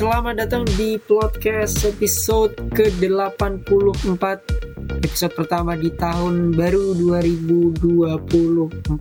[0.00, 4.24] selamat datang di podcast episode ke-84.
[5.04, 8.96] Episode pertama di tahun baru 2024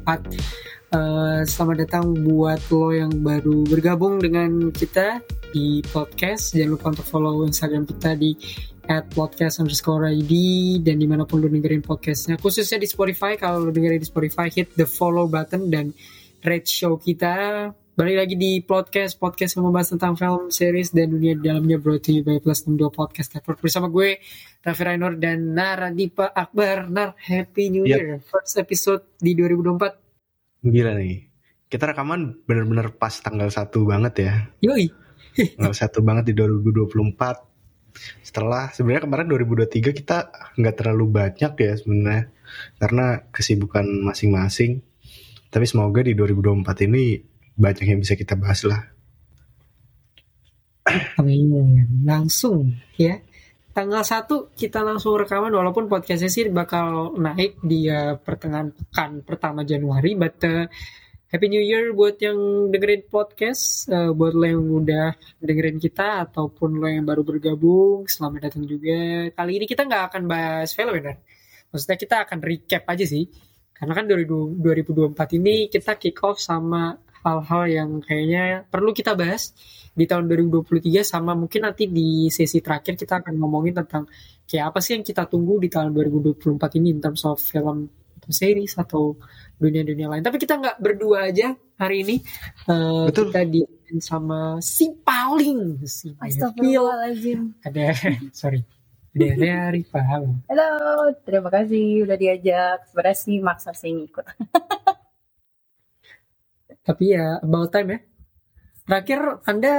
[0.92, 5.24] uh, Selamat datang buat lo yang baru bergabung dengan kita
[5.56, 6.52] di podcast.
[6.52, 8.36] Jangan lupa untuk follow Instagram kita di
[8.92, 10.36] at podcast underscore ID
[10.84, 13.40] dan di mana pun lo dengerin podcastnya khususnya di Spotify.
[13.40, 15.96] Kalau lo dengerin di Spotify hit the follow button dan
[16.44, 21.36] rate show kita Balik lagi di podcast, podcast yang membahas tentang film, series, dan dunia
[21.36, 23.60] di dalamnya brought to you by Plus 62 Podcast Network.
[23.60, 24.24] Bersama gue,
[24.64, 26.88] Raffi Rainor dan Nara Dipa Akbar.
[26.88, 28.00] Nar, Happy New Yep.
[28.00, 28.24] Year.
[28.24, 30.00] First episode di 2024.
[30.64, 31.28] Gila nih.
[31.68, 34.34] Kita rekaman bener-bener pas tanggal 1 banget ya.
[34.64, 34.88] Yoi.
[35.60, 38.24] Tanggal 1 banget di 2024.
[38.24, 42.32] Setelah sebenarnya kemarin 2023 kita nggak terlalu banyak ya sebenarnya
[42.80, 44.88] karena kesibukan masing-masing.
[45.52, 47.28] Tapi semoga di 2024 ini
[47.60, 48.80] banyak yang bisa kita bahas lah.
[51.20, 51.86] Amin.
[52.08, 53.20] Langsung ya.
[53.70, 59.62] Tanggal 1 kita langsung rekaman walaupun podcastnya sih bakal naik di uh, pertengahan pekan pertama
[59.62, 60.18] Januari.
[60.18, 60.66] But uh,
[61.30, 66.82] Happy New Year buat yang dengerin podcast, uh, buat lo yang udah dengerin kita ataupun
[66.82, 69.30] lo yang baru bergabung, selamat datang juga.
[69.38, 71.14] Kali ini kita nggak akan bahas film ya?
[71.70, 73.30] Maksudnya kita akan recap aja sih.
[73.70, 79.52] Karena kan 2000 2024 ini kita kick off sama hal-hal yang kayaknya perlu kita bahas
[79.94, 84.08] di tahun 2023 sama mungkin nanti di sesi terakhir kita akan ngomongin tentang
[84.48, 88.32] kayak apa sih yang kita tunggu di tahun 2024 ini in terms of film atau
[88.32, 89.04] series atau
[89.60, 90.24] dunia-dunia lain.
[90.24, 92.16] Tapi kita nggak berdua aja hari ini.
[92.68, 93.32] Eh, Betul.
[93.32, 93.62] kita di
[94.00, 96.14] sama si paling si.
[96.16, 97.60] Astagfirullahaladzim.
[97.66, 97.96] Ada
[98.40, 98.62] sorry.
[99.10, 100.00] Ada Rifa.
[100.06, 100.38] Halo.
[100.48, 102.88] Halo, terima kasih udah diajak.
[102.94, 104.26] Sebenarnya sih maksa sih ngikut.
[106.90, 108.00] Tapi ya about time ya.
[108.84, 109.74] Terakhir Anda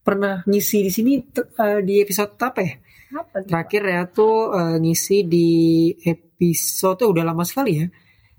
[0.00, 2.74] pernah ngisi di sini eh, di episode apa ya?
[3.12, 5.48] Apa Terakhir ya tuh eh, ngisi di
[6.00, 7.86] episode udah lama sekali ya.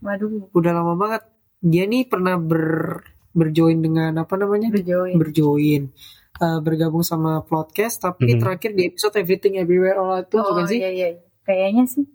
[0.01, 1.22] Waduh, Udah lama banget.
[1.62, 3.00] Dia nih pernah ber
[3.31, 4.69] berjoin dengan apa namanya?
[4.69, 5.13] berjoin.
[5.16, 5.81] Berjoin.
[6.34, 8.41] Eh, bergabung sama podcast tapi Mhm.
[8.41, 10.81] terakhir di episode Everything Everywhere All at Once oh bukan sih?
[10.81, 11.07] iya iya.
[11.46, 12.06] Kayaknya sih.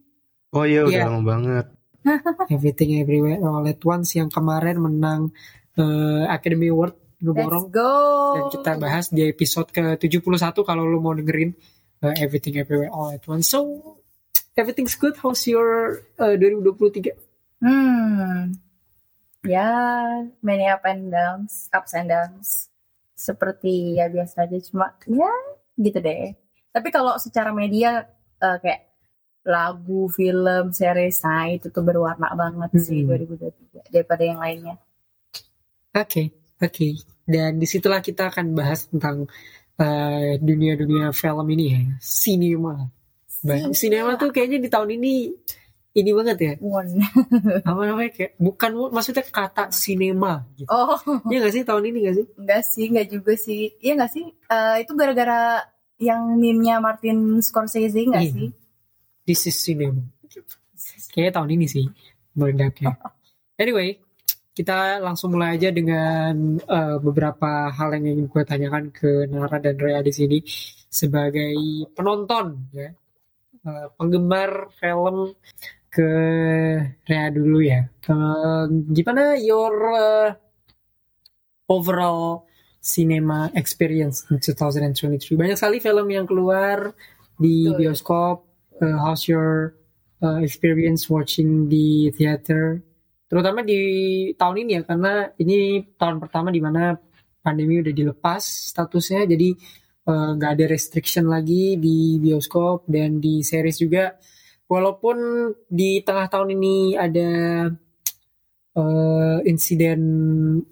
[0.51, 1.07] Oh iya udah Iya.
[1.07, 1.67] lama banget.
[2.51, 5.31] Everything Everywhere All at Once yang kemarin menang
[5.79, 7.93] eh, Academy Award ngeborong Let's go.
[8.35, 11.51] dan kita bahas di episode ke-71 kalau lu mau dengerin
[12.03, 13.51] uh, Everything Everywhere All at Once.
[13.51, 13.83] So,
[14.55, 15.19] everything's good.
[15.19, 17.11] How's your uh, 2023?
[17.59, 18.55] Hmm.
[19.43, 19.71] Ya,
[20.43, 22.71] many up and downs, ups and downs.
[23.19, 25.31] Seperti ya biasa aja cuma ya
[25.75, 26.39] gitu deh.
[26.71, 28.07] Tapi kalau secara media
[28.39, 28.87] eh, kayak
[29.43, 33.19] lagu, film, series, nah itu tuh berwarna banget sih Hmm.
[33.19, 34.79] 2023 daripada yang lainnya.
[35.93, 36.23] Oke,
[36.59, 36.89] oke.
[37.25, 39.29] Dan di situlah kita akan bahas tentang
[39.77, 41.81] uh, dunia-dunia film ini ya.
[41.99, 42.89] Cinema.
[43.41, 45.13] Ba- Cinema tuh kayaknya di tahun ini
[45.95, 46.53] ini banget ya.
[46.61, 47.03] One.
[47.69, 50.69] Apa namanya kayak bukan maksudnya kata cinema gitu.
[50.69, 50.95] Oh,
[51.27, 52.27] Iya gak sih tahun ini gak sih?
[52.37, 53.61] enggak sih, enggak juga sih.
[53.79, 54.25] Iya enggak sih?
[54.29, 55.65] Eh, itu gara-gara
[55.99, 58.33] yang meme-nya Martin Scorsese enggak Iya.
[58.33, 58.49] sih?
[59.27, 60.01] This is cinema.
[61.11, 61.85] Kayaknya tahun ini sih
[62.33, 62.95] meledaknya.
[63.59, 63.99] Anyway,
[64.59, 69.79] kita langsung mulai aja dengan eh, beberapa hal yang ingin gue tanyakan ke Nara dan
[69.79, 70.39] Rea di sini
[70.91, 71.55] sebagai
[71.95, 72.91] penonton ya,
[73.69, 75.35] Eh, penggemar film
[75.93, 76.11] ke
[77.05, 77.85] Rea dulu ya.
[77.85, 78.65] Eh,
[78.95, 80.31] gimana your eh,
[81.69, 82.49] overall
[82.81, 85.37] cinema experience in 2023?
[85.37, 86.97] Banyak sekali film yang keluar
[87.37, 88.47] di bioskop.
[88.79, 89.75] Uh, how's your
[90.23, 92.79] uh, experience watching di theater?
[93.29, 93.81] Terutama di
[94.35, 96.97] tahun ini ya, karena ini tahun pertama di mana
[97.45, 99.53] pandemi udah dilepas statusnya, jadi
[100.09, 104.17] uh, nggak ada restriction lagi di bioskop dan di series juga.
[104.69, 105.17] Walaupun
[105.69, 107.31] di tengah tahun ini ada
[108.77, 110.01] uh, insiden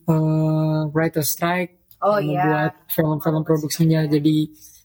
[0.04, 2.44] uh, writer strike Oh yang iya.
[2.44, 4.36] membuat film-film produksinya jadi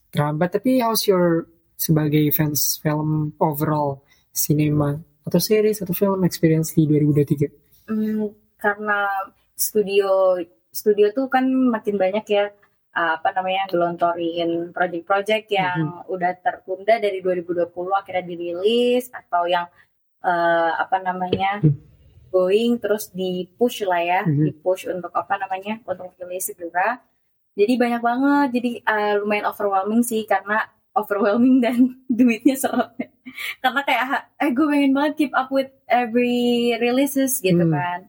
[0.10, 0.58] terhambat.
[0.60, 4.96] Tapi how's your sebagai fans film overall cinema
[5.28, 7.61] atau series atau film experience di 2023?
[7.92, 9.00] Hmm, karena
[9.52, 10.40] studio
[10.72, 12.46] studio tuh kan makin banyak ya
[12.92, 19.68] apa namanya gelontorin project-project yang udah tertunda dari 2020 akhirnya dirilis atau yang
[20.24, 21.76] eh, apa namanya Hmm.
[22.32, 24.44] going terus di push lah ya Mhm.
[24.44, 27.00] di push untuk apa namanya untuk rilis segera
[27.60, 30.64] jadi banyak banget jadi eh, lumayan overwhelming sih karena
[30.96, 31.76] overwhelming dan
[32.08, 33.11] duitnya seret
[33.58, 34.06] karena kayak
[34.36, 36.36] eh gue pengen banget keep up with every
[36.78, 37.74] releases gitu Hmm.
[37.74, 38.00] kan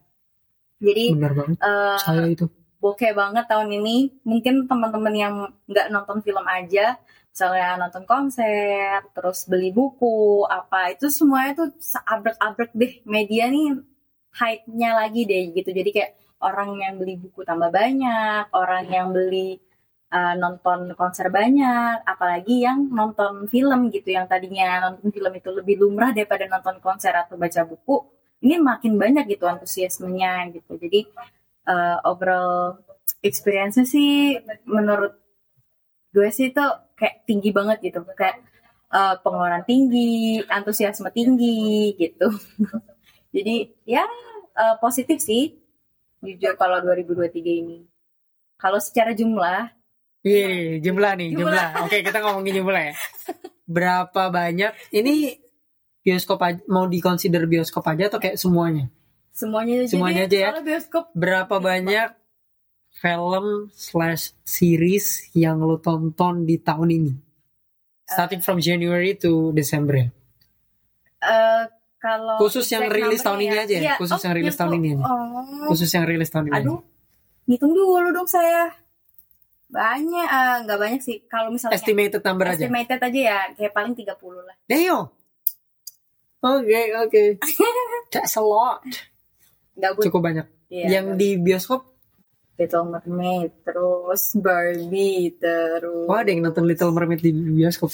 [0.77, 1.57] jadi Benar banget.
[1.57, 2.45] eh, Saya itu.
[2.77, 4.19] bokeh banget tahun ini.
[4.21, 6.99] Mungkin teman-teman yang nggak nonton film aja,
[7.31, 11.67] misalnya nonton konser, terus beli buku, apa itu semuanya tuh
[12.03, 12.93] abrek-abrek deh.
[13.07, 13.79] Media nih
[14.33, 15.71] hype-nya lagi deh gitu.
[15.71, 16.11] Jadi kayak
[16.43, 19.63] orang yang beli buku tambah banyak, orang yang beli
[20.13, 25.75] uh, nonton konser banyak, apalagi yang nonton film gitu yang tadinya nonton film itu lebih
[25.81, 28.05] lumrah daripada nonton konser atau baca buku,
[28.45, 30.77] ini makin banyak gitu antusiasmenya gitu.
[30.77, 31.09] Jadi
[31.65, 32.77] uh, overall
[33.25, 34.37] experience sih
[34.69, 35.17] menurut
[36.13, 38.05] gue sih itu kayak tinggi banget gitu.
[38.13, 38.45] Kayak
[38.93, 42.29] uh, pengeluaran tinggi antusiasme tinggi gitu.
[43.35, 44.05] Jadi ya
[44.53, 45.57] uh, positif sih
[46.21, 47.33] jujur kalau 2023
[47.65, 47.79] ini.
[48.61, 49.82] Kalau secara jumlah
[50.23, 51.51] Iya, jumlah nih, jumlah.
[51.51, 51.83] jumlah.
[51.83, 52.95] Oke, kita ngomongin jumlah ya.
[53.67, 54.71] Berapa banyak?
[54.95, 55.35] Ini
[55.99, 58.87] bioskop aja, mau dikonsider bioskop aja atau kayak semuanya?
[59.35, 59.91] Semuanya aja.
[59.91, 60.49] Semuanya aja ya.
[60.63, 61.11] Bioskop.
[61.11, 62.15] Berapa banyak
[63.03, 67.13] film slash series yang lo tonton di tahun ini?
[68.07, 70.07] Starting from January to December ya?
[71.23, 71.63] Uh,
[71.99, 73.83] kalau khusus yang rilis tahun ini aja ya?
[73.91, 73.95] Iya.
[73.99, 75.03] Khusus oh, yang rilis tahun ini aja.
[75.03, 75.67] Oh.
[75.71, 76.55] Khusus yang rilis tahun ini.
[76.63, 76.79] Aduh,
[77.47, 78.82] ngitung dulu dong saya
[79.73, 83.09] banyak uh, nggak banyak sih kalau misalnya estimated number estimated aja.
[83.09, 84.13] aja ya kayak paling 30
[84.45, 85.09] lah Damn.
[86.43, 87.07] Oke okay, oke.
[87.07, 87.27] Okay.
[88.13, 88.83] That's a lot.
[89.79, 90.45] Gak Cukup banyak.
[90.67, 91.93] Iya, yang di bioskop
[92.53, 96.05] Little Mermaid, terus Barbie, terus.
[96.05, 97.89] Wah, ada yang nonton Little Mermaid di bioskop.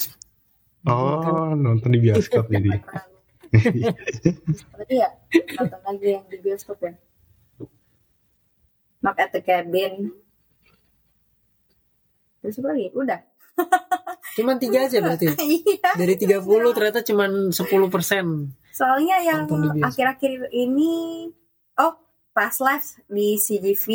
[0.84, 2.76] Oh, nonton di bioskop jadi.
[4.76, 5.10] Berarti ya
[5.58, 6.92] nonton lagi yang di bioskop ya.
[9.00, 10.12] Knock at the Cabin,
[12.40, 12.88] Terus apa lagi?
[12.96, 13.20] Udah.
[14.36, 15.26] cuman tiga aja berarti.
[15.60, 15.90] iya.
[15.96, 18.24] Dari 30 ternyata cuman 10 persen.
[18.72, 19.44] Soalnya yang
[19.84, 21.28] akhir-akhir ini,
[21.76, 21.94] oh
[22.30, 23.86] pas live di CGV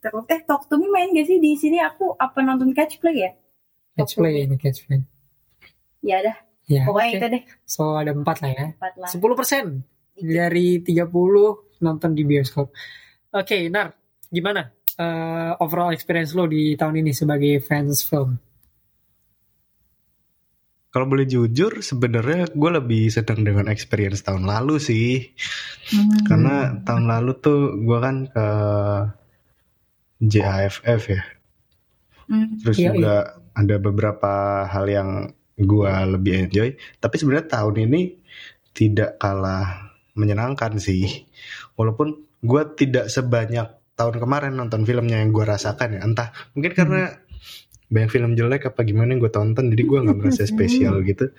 [0.00, 3.28] terus eh Talk to Me main gak sih di sini aku apa nonton Catch Play
[3.28, 3.30] ya?
[3.94, 5.04] Catch Play ini Catch Play.
[6.00, 6.36] Ya dah.
[6.64, 7.20] Ya, Pokoknya okay.
[7.20, 7.42] itu deh.
[7.68, 8.66] So ada empat lah ya.
[8.72, 9.10] Empat lah.
[9.12, 9.64] 10 persen
[10.16, 11.12] dari 30
[11.84, 12.72] nonton di bioskop.
[13.34, 13.92] Oke, okay, Nar,
[14.32, 14.72] gimana?
[14.98, 18.38] Uh, overall experience lo di tahun ini sebagai fans film?
[20.94, 25.26] Kalau boleh jujur, sebenarnya gue lebih sedang dengan experience tahun lalu sih,
[25.90, 26.22] hmm.
[26.30, 28.46] karena tahun lalu tuh gue kan ke
[30.22, 31.22] JAFF ya,
[32.30, 32.62] hmm.
[32.62, 33.58] terus iya, juga iya.
[33.58, 34.32] ada beberapa
[34.70, 35.10] hal yang
[35.58, 36.78] gue lebih enjoy.
[37.02, 38.02] Tapi sebenarnya tahun ini
[38.70, 41.26] tidak kalah menyenangkan sih,
[41.74, 46.00] walaupun gue tidak sebanyak tahun kemarin nonton filmnya yang gue rasakan ya.
[46.02, 46.78] Entah mungkin hmm.
[46.78, 47.00] karena
[47.88, 51.30] banyak film jelek apa gimana yang gue tonton jadi gue nggak merasa spesial gitu.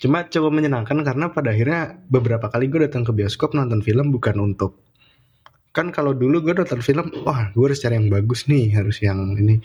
[0.00, 4.40] Cuma coba menyenangkan karena pada akhirnya beberapa kali gue datang ke bioskop nonton film bukan
[4.40, 4.80] untuk
[5.70, 9.36] kan kalau dulu gue nonton film wah gue harus cari yang bagus nih harus yang
[9.36, 9.60] ini.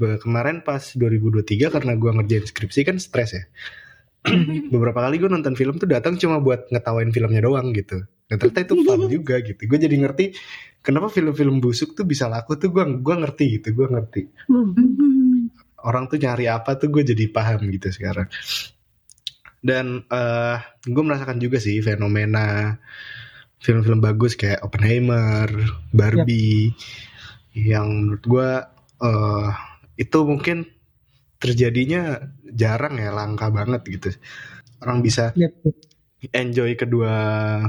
[0.00, 3.44] Kemarin pas 2023 karena gue ngerjain skripsi kan stres ya.
[4.72, 8.62] Beberapa kali gue nonton film tuh datang cuma buat ngetawain filmnya doang gitu dan ternyata
[8.62, 9.58] itu fun juga gitu.
[9.66, 10.38] Gue jadi ngerti
[10.86, 14.22] kenapa film-film busuk tuh bisa laku tuh gue gue ngerti gitu gue ngerti.
[15.82, 18.30] Orang tuh nyari apa tuh gue jadi paham gitu sekarang.
[19.58, 20.56] Dan uh,
[20.86, 22.78] gue merasakan juga sih fenomena
[23.60, 25.50] film-film bagus kayak Oppenheimer,
[25.92, 26.72] Barbie,
[27.52, 27.76] yep.
[27.76, 28.50] yang menurut gue
[29.04, 29.50] uh,
[30.00, 30.64] itu mungkin
[31.36, 34.08] terjadinya jarang ya langka banget gitu.
[34.80, 35.60] Orang bisa yep
[36.28, 37.14] enjoy kedua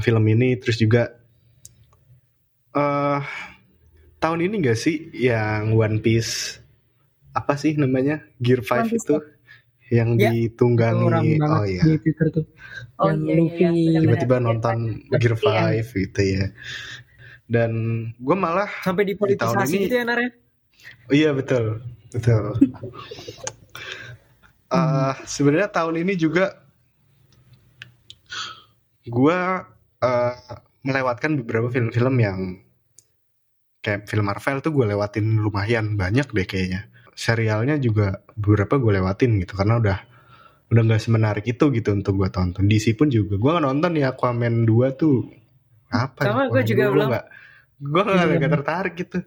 [0.04, 1.16] film ini terus juga
[2.76, 3.24] uh,
[4.20, 6.60] tahun ini gak sih yang One Piece
[7.32, 9.16] apa sih namanya Gear 5 itu?
[9.92, 11.84] yang ya, ditunggangi oh iya.
[11.84, 12.48] di Twitter tuh.
[12.96, 15.84] Oh, yang iya, Luffy iya, tiba-tiba nonton ya, Gear 5 ya.
[15.84, 16.44] gitu ya.
[17.44, 17.72] Dan
[18.16, 20.32] gue malah sampai di politisasi gitu ya Nare
[21.12, 21.84] oh iya betul.
[22.08, 22.56] Betul.
[24.72, 26.61] Uh, sebenarnya tahun ini juga
[29.06, 29.38] gue
[30.02, 30.34] uh,
[30.82, 32.38] melewatkan beberapa film-film yang
[33.82, 36.86] kayak film Marvel tuh gue lewatin lumayan banyak deh kayaknya.
[37.12, 39.98] Serialnya juga beberapa gue lewatin gitu karena udah
[40.72, 42.64] udah nggak semenarik itu gitu untuk gue tonton.
[42.64, 45.26] DC pun juga gue nggak nonton ya Aquaman 2 tuh
[45.92, 46.20] apa?
[46.24, 47.08] Sama gue juga belum.
[47.82, 48.38] Gue nggak iya.
[48.38, 49.18] gak tertarik gitu.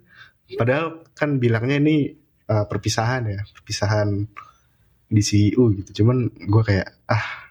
[0.56, 2.16] Padahal kan bilangnya ini
[2.50, 4.26] uh, perpisahan ya, perpisahan
[5.12, 6.02] DCU gitu.
[6.02, 7.45] Cuman gue kayak ah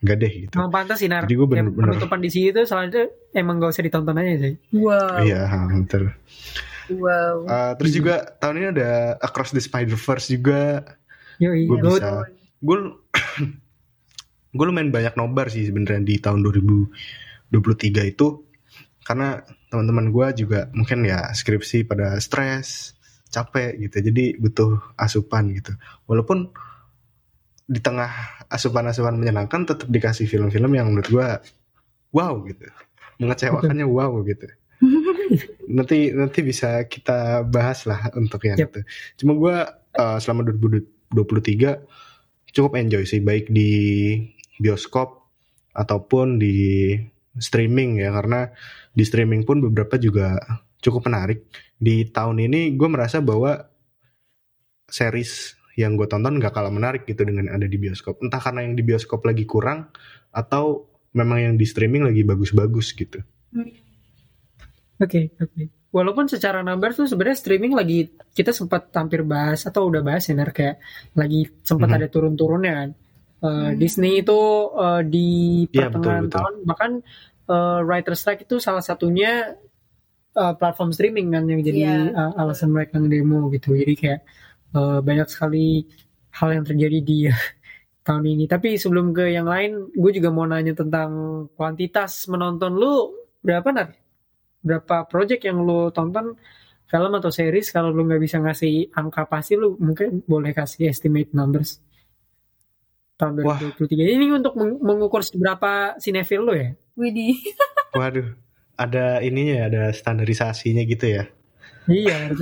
[0.00, 0.54] Enggak deh gitu.
[0.56, 1.28] Emang pantas sih Nar.
[1.28, 1.96] Jadi gue bener-bener.
[1.96, 4.54] Penutupan di situ soalnya emang gak usah ditonton aja sih.
[4.72, 5.20] Wow.
[5.20, 5.40] Iya,
[5.84, 6.04] betul.
[6.90, 7.36] Wow.
[7.46, 8.90] Uh, terus juga tahun ini ada
[9.20, 10.82] Across the Spider-Verse juga.
[11.36, 11.68] Yo, iya.
[11.68, 12.24] Gue bisa.
[12.64, 12.76] Gue
[14.56, 18.26] gue lumayan banyak nobar sih sebenarnya di tahun 2023 itu
[19.06, 22.98] karena teman-teman gue juga mungkin ya skripsi pada stres
[23.30, 25.78] capek gitu jadi butuh asupan gitu
[26.10, 26.50] walaupun
[27.70, 31.28] di tengah asupan-asupan menyenangkan tetap dikasih film-film yang menurut gue
[32.10, 32.66] wow gitu.
[33.22, 34.50] Mengecewakannya wow gitu.
[35.76, 38.74] Nanti nanti bisa kita bahas lah untuk yang Yap.
[38.74, 38.80] itu.
[39.22, 39.56] Cuma gue
[40.02, 43.70] uh, selama 2023 cukup enjoy sih baik di
[44.58, 45.30] bioskop
[45.70, 46.98] ataupun di
[47.38, 48.50] streaming ya karena
[48.90, 50.42] di streaming pun beberapa juga
[50.82, 51.46] cukup menarik.
[51.78, 53.70] Di tahun ini gue merasa bahwa
[54.90, 58.74] series yang gue tonton gak kalah menarik gitu dengan ada di bioskop entah karena yang
[58.74, 59.90] di bioskop lagi kurang
[60.30, 63.18] atau memang yang di streaming lagi bagus-bagus gitu
[65.00, 65.62] Oke, oke.
[65.90, 70.36] Walaupun secara number tuh sebenarnya streaming lagi kita sempat hampir bahas atau udah bahas ya
[70.36, 70.76] Nar, kayak
[71.16, 71.96] lagi sempat Mhm.
[71.98, 72.90] ada turun-turunnya kan.
[73.40, 73.80] Uh, Hmm.
[73.80, 74.36] Disney itu
[74.76, 76.36] uh, di Iya, pertengahan betul, betul.
[76.36, 76.90] tahun bahkan
[77.48, 79.56] uh, Writer Strike itu salah satunya
[80.36, 81.96] uh, platform streaming kan yang jadi Iya.
[82.12, 83.72] uh, alasan mereka ngedemo gitu.
[83.72, 84.20] Jadi kayak
[84.74, 85.84] uh, banyak sekali
[86.34, 87.18] hal yang terjadi di
[88.06, 88.44] tahun ini.
[88.46, 91.10] Tapi sebelum ke yang lain, gue juga mau nanya tentang
[91.54, 93.88] kuantitas menonton lu berapa nar?
[94.60, 96.36] Berapa project yang lu tonton
[96.84, 97.70] film atau series?
[97.70, 101.80] Kalau lu nggak bisa ngasih angka pasti, lu mungkin boleh kasih estimate numbers
[103.16, 103.60] tahun Wah.
[103.60, 104.16] 2023.
[104.16, 106.72] Ini untuk meng- mengukur seberapa sinetfil lu ya?
[106.96, 107.36] Widih.
[107.90, 108.36] waduh
[108.76, 111.24] ada ininya ya ada standarisasinya gitu ya
[111.88, 112.30] Iya,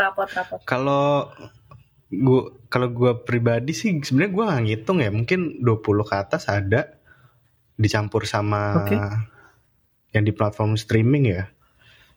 [0.00, 0.24] betul.
[0.24, 0.58] Rapot-rapot.
[0.64, 1.28] Kalau
[2.10, 6.96] gua kalau gua pribadi sih sebenarnya gua nggak ngitung ya, mungkin 20 ke atas ada
[7.76, 8.96] dicampur sama Oke.
[10.12, 11.48] yang di platform streaming ya.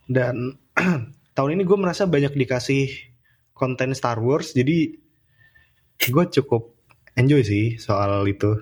[0.03, 0.59] Dan
[1.35, 2.91] tahun ini gue merasa banyak dikasih
[3.55, 4.99] konten Star Wars, jadi
[6.03, 6.75] gue cukup
[7.15, 8.59] enjoy sih soal itu.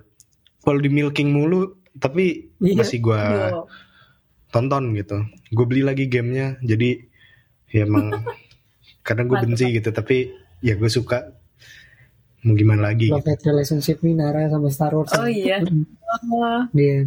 [0.62, 2.86] Kalau di milking mulu, tapi Iya.
[2.86, 3.22] masih gue
[4.54, 5.26] tonton gitu.
[5.50, 7.02] Gue beli lagi gamenya, jadi
[7.74, 8.14] ya emang
[9.02, 10.30] kadang gue benci gitu, tapi
[10.60, 11.34] ya gue suka.
[12.42, 13.08] Mau gimana lagi?
[13.08, 13.46] Love Gitu.
[13.48, 15.14] relationship nih Nara sama Star Wars.
[15.14, 15.62] Oh iya.
[16.72, 17.06] Dia.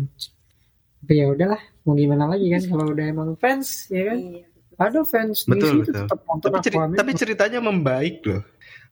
[1.00, 4.18] Tapi ya udahlah, mau gimana lagi kan kalau udah emang fans ya kan.
[4.18, 4.44] Iya.
[4.74, 5.94] Ada fans Betul, DC itu betul.
[6.02, 8.42] tetap nonton Tapi, ceri- tapi ceritanya membaik loh.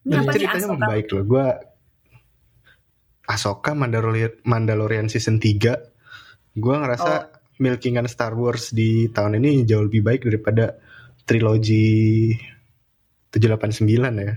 [0.03, 0.75] Apa nih ceritanya Ahsoka?
[0.75, 1.23] membaik loh.
[1.23, 1.47] Gue
[3.23, 5.79] Ahsoka Mandalorian, Mandalorian season 3
[6.53, 10.75] gue ngerasa milkingan Star Wars di tahun ini jauh lebih baik daripada
[11.23, 12.35] trilogi
[13.33, 14.35] 789 ya.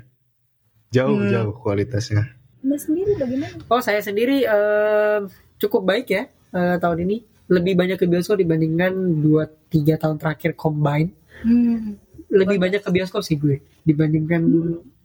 [0.92, 1.28] Jauh Hmm.
[1.28, 2.24] jauh kualitasnya.
[2.62, 3.54] Anda sendiri bagaimana?
[3.68, 5.18] Oh saya sendiri eh,
[5.56, 7.16] cukup baik ya eh, tahun ini.
[7.46, 8.90] Lebih banyak ke bioskop dibandingkan
[9.22, 11.12] 2-3 tahun terakhir combine.
[11.44, 11.94] Hmm.
[12.26, 14.40] Lebih banyak ke bioskop sih gue dibandingkan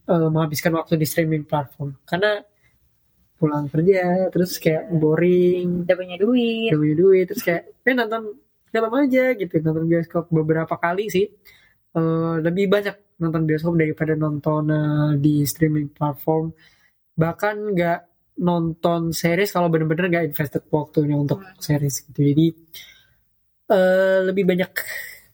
[0.08, 2.00] eh, menghabiskan waktu di streaming platform.
[2.02, 2.40] Karena
[3.36, 6.70] pulang kerja terus kayak boring, Udah punya duit.
[6.70, 8.38] udah punya duit terus kayak eh nonton
[8.70, 11.28] film aja gitu nonton bioskop beberapa kali sih
[11.92, 16.50] Eh, lebih banyak nonton bioskop daripada nonton eh, di streaming platform
[17.14, 18.00] bahkan nggak
[18.42, 22.48] nonton series kalau bener-bener nggak invested waktunya untuk series gitu jadi
[23.70, 24.72] eh, lebih banyak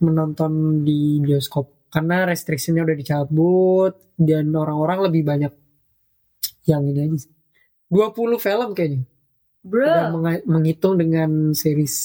[0.03, 5.53] menonton di bioskop karena restrictionnya udah dicabut dan orang-orang lebih banyak
[6.67, 7.33] yang ini aja sih.
[7.87, 9.07] 20 film kayaknya
[9.63, 11.95] Bro, udah menga- menghitung dengan series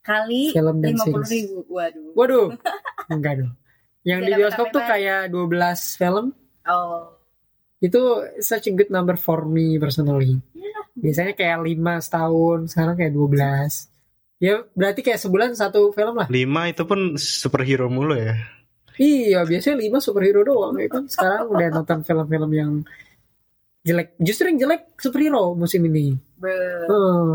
[0.00, 1.28] kali film dan 50 series.
[1.28, 1.56] ribu.
[1.68, 2.08] Waduh.
[2.16, 2.46] Waduh,
[3.12, 3.52] enggak dong.
[4.08, 6.32] Yang di bioskop tuh kayak 12 film.
[6.64, 7.12] Oh.
[7.78, 10.40] Itu such a good number for me personally.
[10.56, 10.80] Iya.
[10.96, 13.92] Biasanya kayak 5 setahun, sekarang kayak 12.
[14.38, 16.26] Ya berarti kayak sebulan satu film lah.
[16.32, 18.40] 5 itu pun superhero mulu ya.
[18.98, 21.04] Iya, biasanya 5 superhero doang ya kan.
[21.06, 22.72] Sekarang udah nonton film-film yang
[23.84, 24.16] jelek.
[24.18, 26.16] Justru yang jelek superhero musim ini.
[26.38, 26.56] Bro.
[26.88, 27.30] Oh,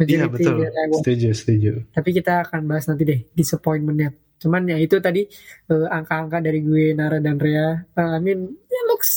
[0.00, 0.56] Iya majority betul.
[1.04, 1.72] Setuju setuju.
[1.92, 4.16] Tapi kita akan bahas nanti deh disappointmentnya.
[4.40, 5.28] Cuman ya itu tadi
[5.68, 7.76] eh, angka-angka dari gue Nara dan Rea.
[7.76, 9.12] Eh, I mean, it looks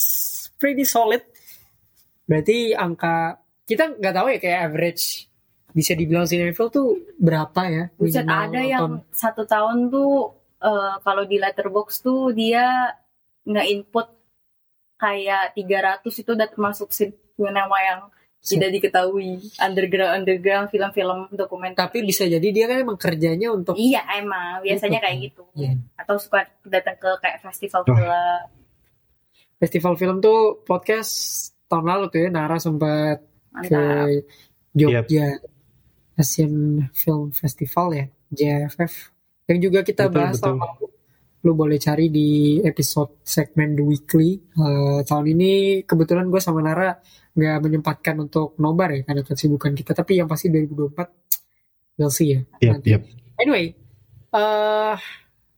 [0.60, 1.24] pretty solid.
[2.28, 5.32] Berarti angka kita nggak tahu ya kayak average
[5.74, 6.88] bisa dibilang Cinefil tuh
[7.18, 7.84] berapa ya?
[7.96, 9.16] Buset minimal ada yang nonton.
[9.16, 10.12] satu tahun tuh
[10.60, 12.92] eh, kalau di letterbox tuh dia
[13.48, 14.08] nggak input
[15.00, 18.02] kayak 300 itu udah termasuk sinema yang
[18.44, 21.80] tidak diketahui underground underground film-film dokumenter.
[21.80, 25.06] Tapi bisa jadi dia kan emang kerjanya untuk Iya emang biasanya Itu.
[25.06, 25.44] kayak gitu.
[25.56, 25.72] Iya.
[25.96, 27.88] Atau suka datang ke kayak festival Oh.
[27.88, 28.12] film.
[29.56, 31.12] festival film tuh podcast
[31.66, 33.24] tahun lalu tuh ya Nara sempat
[33.64, 33.80] ke.
[34.74, 35.38] Jogja
[36.14, 36.54] Asian
[36.92, 39.14] Film Festival ya JFF
[39.46, 40.44] yang juga kita Betul, bahas betul.
[40.44, 40.86] tahun lalu
[41.40, 45.52] lu boleh cari di episode segmen The Weekly Eh, tahun ini
[45.84, 46.92] kebetulan gue sama Nara
[47.34, 52.40] nggak menyempatkan untuk nobar ya karena kesibukan kita tapi yang pasti 2024 we'll see ya
[52.70, 52.94] nanti.
[52.94, 53.02] yap.
[53.36, 53.74] anyway
[54.30, 54.96] eh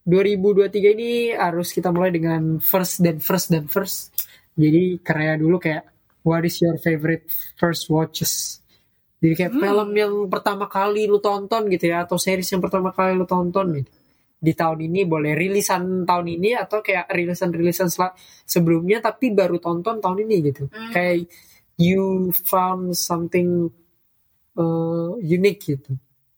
[0.05, 4.13] 2023 ini harus kita mulai dengan first dan first dan first.
[4.53, 5.81] Jadi karya dulu kayak
[6.21, 7.25] what is your favorite
[7.57, 8.61] first watches?
[9.17, 9.63] Jadi kayak Hmm.
[9.65, 13.81] film yang pertama kali lu tonton gitu ya atau series yang pertama kali lu tonton
[13.81, 13.89] gitu.
[14.37, 18.13] Di tahun ini boleh rilisan tahun ini atau kayak rilisan-rilisan sel-
[18.45, 20.69] sebelumnya tapi baru tonton tahun ini gitu.
[20.69, 20.93] Hmm.
[20.93, 21.33] Kayak
[21.75, 23.71] you found something
[24.55, 25.95] uh, unique gitu.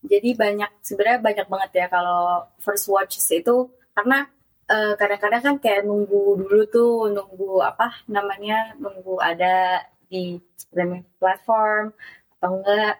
[0.07, 4.29] Jadi banyak sebenarnya banyak banget ya kalau first watches itu karena
[4.69, 11.91] eh, kadang-kadang kan kayak nunggu dulu tuh nunggu apa namanya nunggu ada di streaming platform
[12.39, 12.95] atau enggak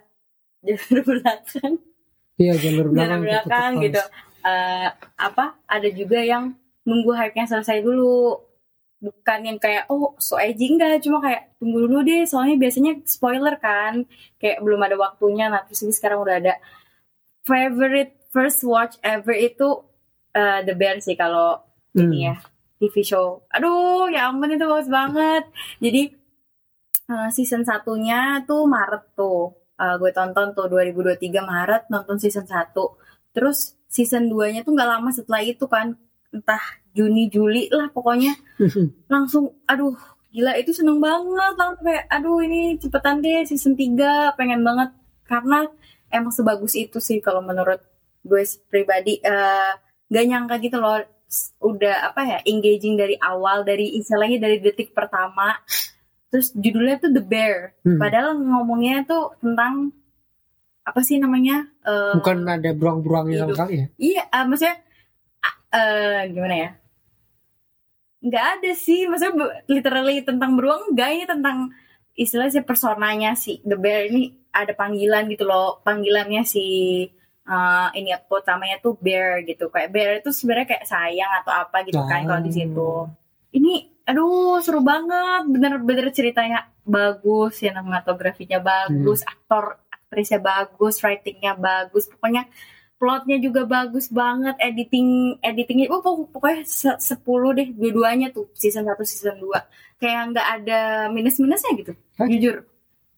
[0.67, 1.73] jalur belakang
[2.37, 4.01] Iya jalur belakang, jalur belakang gitu.
[4.45, 6.53] Eh, apa ada juga yang
[6.85, 8.39] nunggu hype-nya selesai dulu
[8.97, 10.73] bukan yang kayak oh so edgy.
[10.73, 14.05] Enggak cuma kayak tunggu dulu deh soalnya biasanya spoiler kan.
[14.41, 16.53] Kayak belum ada waktunya nah terus ini sekarang udah ada.
[17.47, 19.67] Favorite first watch ever itu
[20.35, 21.63] eh, The Bear sih kalau
[21.95, 22.13] Hmm.
[22.13, 22.35] ini ya
[22.77, 23.41] TV show.
[23.49, 25.43] Aduh ya ampun itu bagus banget.
[25.81, 26.01] Jadi
[27.11, 29.55] eh, season satunya tuh Maret tuh.
[29.77, 32.73] Eh, gue tonton tuh 2023 Maret nonton season 1
[33.29, 35.93] terus season 2 nya tuh nggak lama setelah itu kan
[36.29, 38.33] entah Juni Juli lah pokoknya
[39.07, 39.95] langsung aduh
[40.27, 44.91] gila itu seneng banget langsung kayak aduh ini cepetan deh season 3 pengen banget
[45.23, 45.65] karena
[46.07, 47.79] emang sebagus itu sih kalau menurut
[48.21, 49.71] gue pribadi eh,
[50.07, 50.99] gak nyangka gitu loh
[51.59, 55.59] udah apa ya engaging dari awal dari istilahnya dari detik pertama
[56.27, 57.99] terus judulnya tuh The Bear Hmm.
[57.99, 59.91] padahal ngomongnya tuh tentang
[60.83, 63.55] apa sih namanya Eh, Bukan ada beruang-beruangnya sama hidup.
[63.55, 63.85] sekali ya?
[63.95, 64.75] Iya, ah, maksudnya
[65.77, 66.69] ah, eh, gimana ya?
[68.25, 71.57] Nggak ada sih, maksudnya literally tentang beruang enggak ini tentang
[72.17, 76.65] istilahnya si personanya si The Bear ini ada panggilan gitu loh, panggilannya si
[77.45, 79.69] eh, ini utamanya tuh Bear gitu.
[79.69, 82.91] Kayak Bear itu sebenarnya kayak sayang atau apa gitu kan kalau di situ.
[83.53, 83.73] Ini
[84.07, 92.47] aduh seru banget, bener-bener ceritanya bagus, sinematografinya bagus, aktor aktrisnya bagus, writingnya bagus, pokoknya
[92.97, 98.85] plotnya juga bagus banget, editing editingnya, oh pok- pokoknya se- 10 deh dua-duanya tuh season
[98.89, 99.59] 1 season 2
[100.01, 100.79] kayak nggak ada
[101.15, 102.27] minus-minusnya gitu, Hah?
[102.29, 102.55] jujur.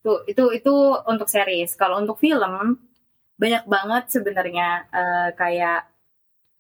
[0.04, 0.74] Tuh itu itu
[1.08, 1.76] untuk series.
[1.76, 2.80] Kalau untuk film
[3.40, 5.80] banyak banget sebenarnya eh, kayak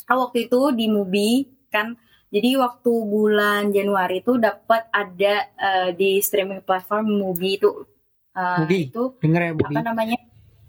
[0.10, 1.96] ah, waktu itu di movie kan
[2.30, 7.70] jadi waktu bulan Januari itu dapat ada eh, di streaming platform movie itu
[8.36, 8.80] eh, Mubi.
[8.92, 9.76] itu Denger ya, Bobby?
[9.76, 10.18] apa namanya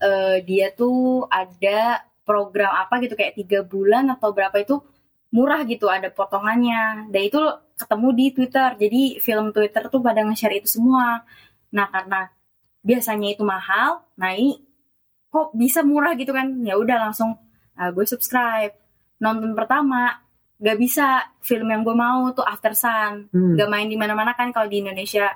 [0.02, 4.78] eh, dia tuh ada program apa gitu kayak tiga bulan atau berapa itu
[5.34, 7.10] murah gitu ada potongannya.
[7.10, 7.40] Dan itu
[7.74, 8.70] ketemu di Twitter.
[8.78, 11.26] Jadi film Twitter tuh pada nge-share itu semua.
[11.74, 12.30] Nah karena
[12.80, 14.56] biasanya itu mahal nah ini
[15.30, 16.62] kok bisa murah gitu kan?
[16.66, 17.38] Ya udah langsung
[17.78, 18.74] ah, gue subscribe.
[19.22, 20.18] Nonton pertama
[20.58, 21.24] gak bisa.
[21.40, 23.30] Film yang gue mau tuh After Sun.
[23.30, 23.54] Hmm.
[23.56, 25.30] nggak main di mana-mana kan kalau di Indonesia.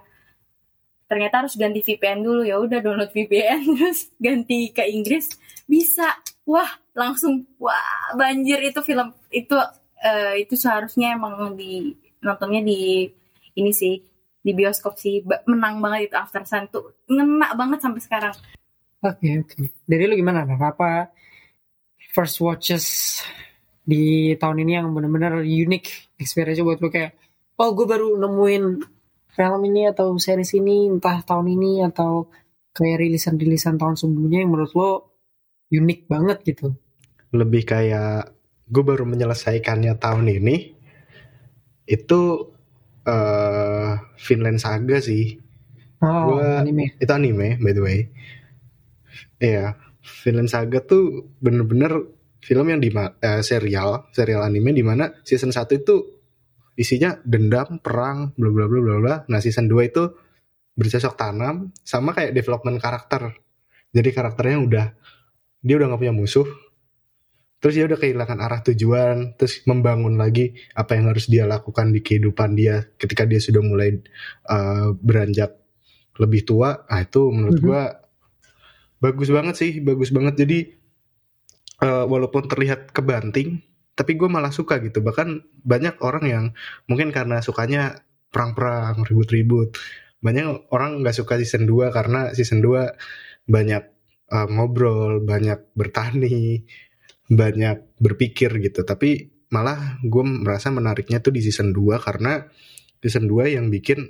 [1.07, 2.43] Ternyata harus ganti VPN dulu.
[2.43, 5.31] Ya udah download VPN terus ganti ke Inggris.
[5.65, 6.11] Bisa
[6.45, 8.61] wah langsung wah banjir.
[8.65, 9.57] Itu film itu
[10.01, 13.09] eh, itu seharusnya emang di nontonnya di
[13.57, 14.01] ini sih
[14.45, 15.25] di bioskop sih.
[15.49, 16.93] Menang banget itu After Sun tuh.
[17.09, 18.35] Ngena banget sampai sekarang.
[19.05, 19.73] Oke, oke.
[19.85, 20.49] Dari lu gimana?
[20.49, 21.13] Apa
[22.13, 23.21] first watches
[23.85, 26.89] di tahun ini yang benar-benar unique experience buat lu?
[26.89, 27.17] Kayak,
[27.61, 28.65] oh gue baru nemuin
[29.35, 32.31] film ini atau series ini entah tahun ini atau
[32.75, 34.91] kayak rilisan-rilisan tahun sebelumnya yang menurut lo
[35.75, 36.75] unik banget gitu.
[37.35, 38.31] lebih kayak
[38.65, 40.57] gue baru menyelesaikannya tahun ini
[41.85, 42.21] itu
[43.05, 45.43] eh Finland Saga sih
[45.99, 47.01] Oh, Gua- anime.
[47.01, 47.99] itu anime by the way
[49.41, 51.97] iya Finland Saga tuh bener-bener
[52.39, 55.97] film yang di eh, serial serial anime di mana season 1 itu
[56.77, 60.03] isinya dendam perang bla bla bla bla bla nah season 2 itu
[60.75, 63.33] bercocok tanam sama kayak development karakter
[63.91, 64.87] jadi karakternya udah
[65.65, 66.45] dia udah nggak punya musuh.
[67.59, 72.05] Terus dia udah kehilangan arah tujuan terus membangun lagi apa yang harus dia lakukan di
[72.05, 74.05] kehidupan dia ketika dia sudah mulai
[74.45, 75.57] eh, beranjak
[76.21, 76.85] lebih tua.
[76.85, 77.65] Ah itu menurut Mhm.
[77.65, 77.83] gua
[79.01, 80.45] bagus banget sih bagus banget.
[80.45, 80.59] Jadi
[81.81, 85.01] eh, walaupun terlihat kebanting tapi gue malah suka gitu.
[85.01, 86.45] Bahkan banyak orang yang
[86.91, 88.03] mungkin karena sukanya
[88.35, 89.79] perang-perang ribut-ribut.
[90.19, 92.91] Banyak orang nggak suka season 2 karena season 2
[93.47, 93.94] banyak
[94.35, 96.67] eh, ngobrol banyak bertani
[97.31, 102.43] banyak berpikir gitu tapi malah gue merasa menariknya tuh di season 2 karena
[103.01, 104.03] season 2 yang bikin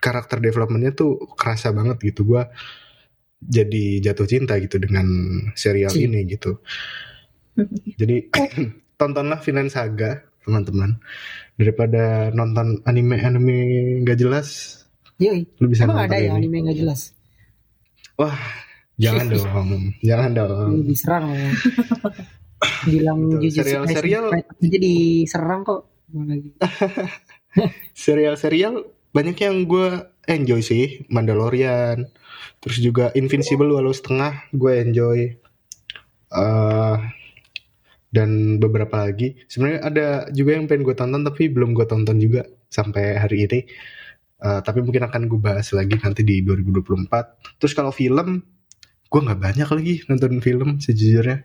[0.00, 2.42] karakter developmentnya tuh kerasa banget gitu gue
[3.40, 5.06] jadi jatuh cinta gitu dengan
[5.56, 6.04] serial Ci.
[6.06, 6.60] ini gitu
[8.00, 8.16] Jadi
[9.00, 10.96] tontonlah Vinland Saga teman-teman
[11.56, 13.58] daripada nonton anime-anime
[14.04, 14.48] nggak jelas
[15.20, 15.44] Yoi.
[15.60, 16.36] lu bisa Emang nonton ada ya ini.
[16.36, 17.12] anime nggak jelas?
[18.16, 18.36] Wah,
[19.00, 20.70] jangan dong, jangan dong.
[20.76, 21.50] Ini diserang ya.
[22.92, 25.80] Bilang Kaisen Serial-serial- Fighter aja diserang kok.
[26.12, 26.50] Mau lagi.
[27.96, 29.88] Serial-serial banyak yang gue
[30.28, 32.06] enjoy sih, Mandalorian,
[32.60, 35.20] terus juga Invincible walau setengah gue enjoy.
[36.30, 36.96] eh
[38.10, 39.38] dan beberapa lagi.
[39.46, 43.60] Sebenarnya ada juga yang pengen gue tonton tapi belum gue tonton juga sampai hari ini.
[44.40, 47.06] Eh, tapi mungkin akan gue bahas lagi nanti di 2024.
[47.62, 48.42] Terus kalau film,
[49.10, 51.42] gue nggak banyak lagi nonton film sejujurnya.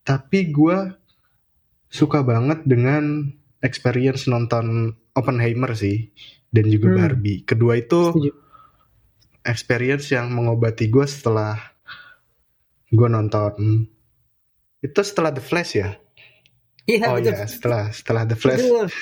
[0.00, 0.78] Tapi gue
[1.86, 3.26] suka banget dengan
[3.58, 6.14] experience nonton Oppenheimer sih
[6.48, 6.98] dan juga Hmm.
[7.02, 7.42] Barbie.
[7.42, 8.30] Kedua itu Setuju.
[9.42, 11.58] experience yang mengobati gue setelah
[12.86, 13.86] gue nonton
[14.78, 15.98] itu setelah The Flash ya.
[16.86, 17.34] Iya oh betul.
[17.34, 18.62] ya setelah setelah The Flash.
[18.62, 18.86] Betul.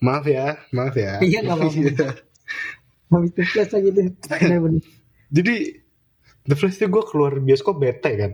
[0.00, 1.20] Maaf ya, maaf ya.
[1.20, 2.08] Iya, nggak apa-apa.
[3.12, 4.08] Habis itu flash lagi tuh.
[4.32, 4.80] Bener-bener.
[5.28, 5.56] Jadi
[6.50, 8.32] The Flash itu gue keluar bioskop bete kan.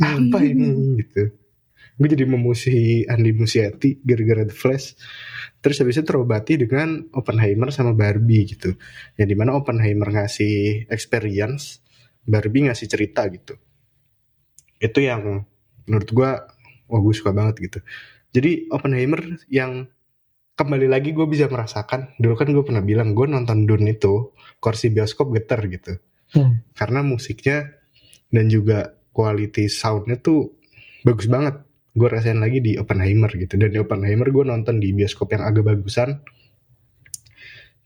[0.00, 0.32] Hmm.
[0.32, 1.28] Apa ini gitu.
[2.00, 4.96] Gue jadi memusuhi Andi Musyati gara-gara The Flash.
[5.60, 8.72] Terus habis itu terobati dengan Oppenheimer sama Barbie gitu.
[9.20, 11.84] Yang di mana Oppenheimer ngasih experience,
[12.24, 13.60] Barbie ngasih cerita gitu.
[14.80, 15.44] Itu yang
[15.84, 16.30] menurut gue,
[16.88, 17.78] wah gue suka banget gitu.
[18.32, 19.20] Jadi Oppenheimer
[19.52, 19.84] yang
[20.56, 22.16] kembali lagi gue bisa merasakan.
[22.16, 24.32] Dulu kan gue pernah bilang gue nonton Dune itu
[24.64, 26.00] kursi bioskop getar gitu
[26.32, 26.64] Hmm.
[26.74, 27.78] karena musiknya
[28.34, 30.58] dan juga quality soundnya tuh
[31.06, 31.62] bagus banget.
[31.94, 33.54] Gue rasain lagi di Oppenheimer gitu.
[33.54, 36.18] Dan di Oppenheimer gue nonton di bioskop yang agak bagusan.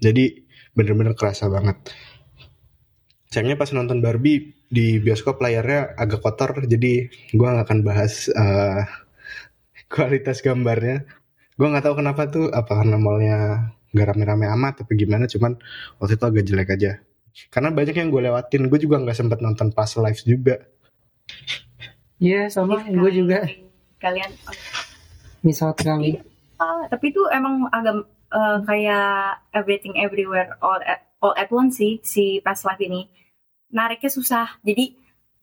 [0.01, 1.77] Jadi bener-bener kerasa banget.
[3.29, 8.89] Sayangnya pas nonton Barbie di bioskop layarnya agak kotor jadi gue nggak akan bahas eh,
[9.93, 11.05] kualitas gambarnya.
[11.61, 13.39] Gue nggak tahu kenapa tuh apa karena mallnya
[13.93, 15.57] nggak rame-rame amat tapi gimana cuman
[15.97, 16.93] waktu itu agak jelek aja
[17.53, 20.57] karena banyak yang gue lewatin gue juga nggak sempet nonton pas live juga
[22.19, 23.47] Iya sama gue juga
[24.03, 24.31] Kalian
[25.43, 26.19] misal kali.
[26.59, 32.03] Ah, tapi itu emang agak eh, kayak everything everywhere all at, all at once sih
[32.03, 33.07] si Past Life ini.
[33.71, 34.59] Nariknya susah.
[34.63, 34.95] Jadi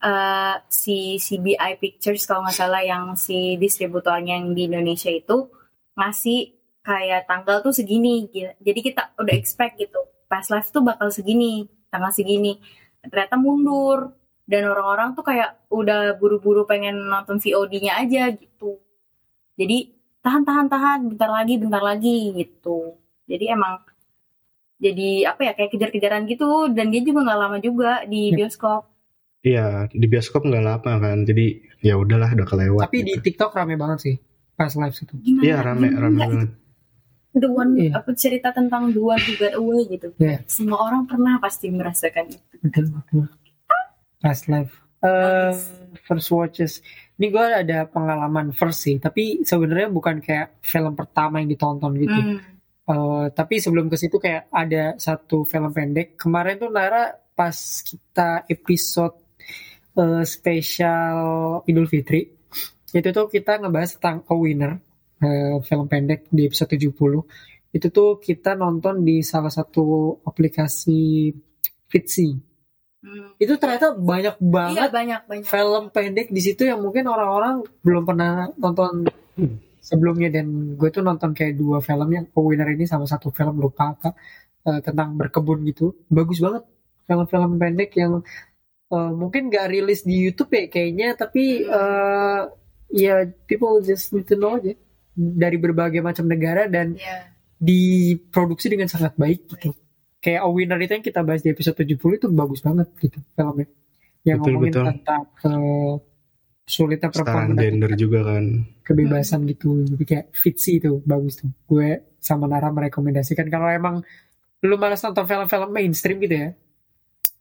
[0.03, 5.51] eh, si CBI Pictures kalau nggak salah yang si distributornya yang di Indonesia itu
[5.95, 8.27] ngasih kayak tanggal tuh segini.
[8.31, 8.51] gitu.
[8.59, 9.99] Jadi kita udah expect gitu.
[10.25, 12.57] Past Life tuh bakal segini, tanggal segini.
[13.01, 14.13] Ternyata mundur.
[14.43, 18.77] Dan orang-orang tuh kayak udah buru-buru pengen nonton VOD-nya aja gitu.
[19.55, 23.77] Jadi tahan tahan tahan bentar lagi bentar lagi gitu jadi emang
[24.75, 28.35] jadi apa ya kayak kejar-kejaran gitu dan dia juga nggak lama juga di Ya.
[28.35, 28.89] bioskop
[29.39, 31.45] iya di bioskop nggak lama kan jadi
[31.79, 33.21] ya udahlah udah kelewat Tapi di gitu.
[33.21, 34.15] TikTok rame banget sih
[34.57, 35.13] pas live itu.
[35.45, 36.49] iya rame rame banget
[37.35, 37.99] the one Iya.
[37.99, 40.41] apa cerita tentang the one who got away gitu Iya.
[40.47, 43.27] semua orang pernah pasti merasakan itu Betul betul.
[44.17, 44.73] Pas live.
[45.05, 45.53] Eh
[46.01, 46.81] first watches.
[47.15, 52.11] Ini gue ada pengalaman first sih, tapi sebenarnya bukan kayak film pertama yang ditonton gitu.
[52.17, 52.37] Hmm.
[52.85, 56.17] Eh, tapi sebelum ke situ kayak ada satu film pendek.
[56.17, 59.15] Kemarin tuh Nara pas kita episode
[59.93, 61.17] eh, spesial
[61.65, 62.25] Idul Fitri,
[62.91, 64.73] itu tuh kita ngebahas tentang A Winner,
[65.21, 67.75] eh, film pendek di episode 70.
[67.75, 71.31] Itu tuh kita nonton di salah satu aplikasi
[71.91, 72.35] Fitzy.
[73.05, 73.37] Hmm.
[73.37, 75.45] Itu ternyata banyak iya banget banyak banyak.
[75.45, 79.05] film pendek di situ yang mungkin orang-orang belum pernah nonton
[79.89, 80.33] sebelumnya.
[80.33, 83.93] Dan gue tuh nonton kayak dua film yang A Winner ini sama satu film lupa
[83.93, 84.09] apa
[84.65, 85.93] eh, tentang berkebun gitu.
[86.09, 86.63] Bagus banget
[87.05, 88.23] film-film pendek yang
[88.89, 91.13] eh, mungkin gak rilis di YouTube ya kayaknya.
[91.13, 92.41] Tapi eh,
[92.95, 94.73] ya people just need to know aja
[95.15, 97.31] dari berbagai macam negara dan Iya.
[97.55, 99.71] diproduksi dengan sangat baik gitu.
[100.19, 103.67] Kayak A Winner itu yang kita bahas di episode 70 itu bagus banget gitu filmnya.
[104.21, 104.85] Yang Betul, ngomongin betul.
[104.91, 105.93] tentang eh,
[106.65, 108.45] sulitnya perempuan gender juga kan.
[108.81, 109.85] kebebasan gitu.
[109.85, 111.49] Jadi kayak fitzy itu bagus tuh.
[111.65, 113.45] Gue sama Nara merekomendasikan.
[113.47, 113.95] Kalau emang
[114.61, 116.49] lu malas nonton film-film mainstream gitu ya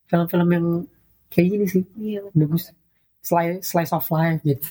[0.05, 0.67] film-film yang
[1.33, 1.83] kayak gini sih.
[1.97, 2.69] Iya, bagus.
[3.19, 4.69] Slice slice of life gitu.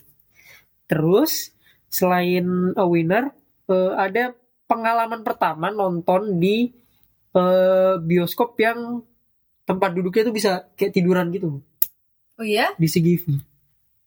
[0.86, 1.50] Terus
[1.93, 3.29] selain A Winner
[3.69, 4.34] eh, ada
[4.65, 6.73] pengalaman pertama nonton di
[7.32, 9.06] eh, bioskop yang
[9.63, 11.62] tempat duduknya tuh bisa kayak tiduran gitu.
[12.36, 12.73] Oh iya?
[12.75, 13.29] Di CGV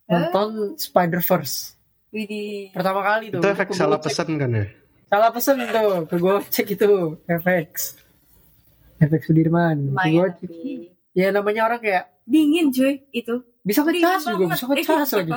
[0.07, 1.75] nonton Spider Verse
[2.11, 2.70] Widih.
[2.75, 3.42] pertama kali tuh.
[3.42, 4.66] Itu efek salah pesan kan ya?
[5.07, 6.07] Salah pesen tuh.
[6.11, 6.90] Ke gue cek itu.
[7.27, 7.99] FX
[8.96, 9.92] FX Sudirman.
[9.92, 10.27] Gua
[11.12, 13.42] ya namanya orang kayak dingin cuy itu.
[13.66, 15.18] Bisa ngecas juga bisa ngecas Iya.
[15.22, 15.33] lagi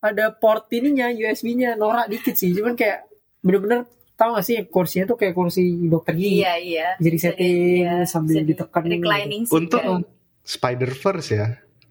[0.00, 3.06] ada port ininya USB-nya norak dikit sih cuman kayak
[3.38, 6.86] bener-bener tau gak sih kursinya tuh kayak kursi dokter gigi Iya iya.
[6.96, 10.02] jadi setting Iya, sambil bisa di- ditekan reclining seat Untuk kan.
[10.40, 11.46] Spider Verse ya.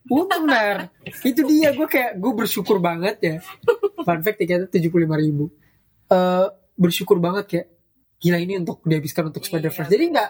[0.05, 0.91] Untung benar.
[1.03, 3.35] itu dia gue kayak gue bersyukur banget ya.
[4.01, 5.51] Fun fact tiketnya tujuh puluh lima ribu.
[6.07, 7.67] Eh, bersyukur banget kayak
[8.17, 9.87] gila ini untuk dihabiskan untuk Iya, Spider Verse.
[9.89, 10.29] Jadi nggak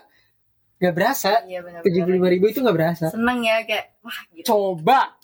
[0.77, 3.05] nggak berasa Iya tujuh puluh lima ribu itu nggak berasa.
[3.09, 4.45] Seneng ya kayak wah gitu.
[4.45, 5.16] Coba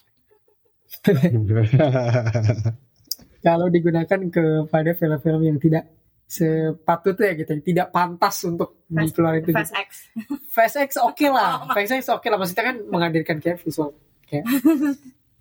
[3.46, 5.84] kalau digunakan kepada film-film yang tidak
[6.24, 9.52] sepatutnya gitu, tidak pantas untuk dikeluarin itu.
[9.54, 9.90] Fast X.
[10.56, 11.74] Fast X oke lah, Oh.
[11.76, 12.38] Fast X oke lah.
[12.38, 13.92] Maksudnya kan menghadirkan kayak visual.
[14.26, 14.48] Kayak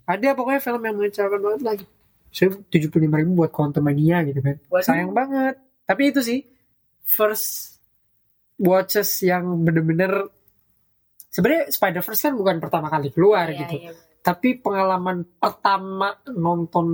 [0.04, 1.84] ada pokoknya film yang mengecewakan banget lagi.
[2.32, 4.56] Saya tujuh puluh lima ribu buat Quantum Mania gitu kan.
[4.66, 5.56] Buat- Sayang banget.
[5.84, 6.40] Tapi itu sih
[7.04, 7.78] first
[8.56, 10.28] watches yang bener-bener
[11.28, 13.74] sebenarnya Spider Verse kan bukan pertama kali keluar Iya, gitu.
[13.80, 13.92] iya.
[14.22, 16.86] Tapi pengalaman pertama nonton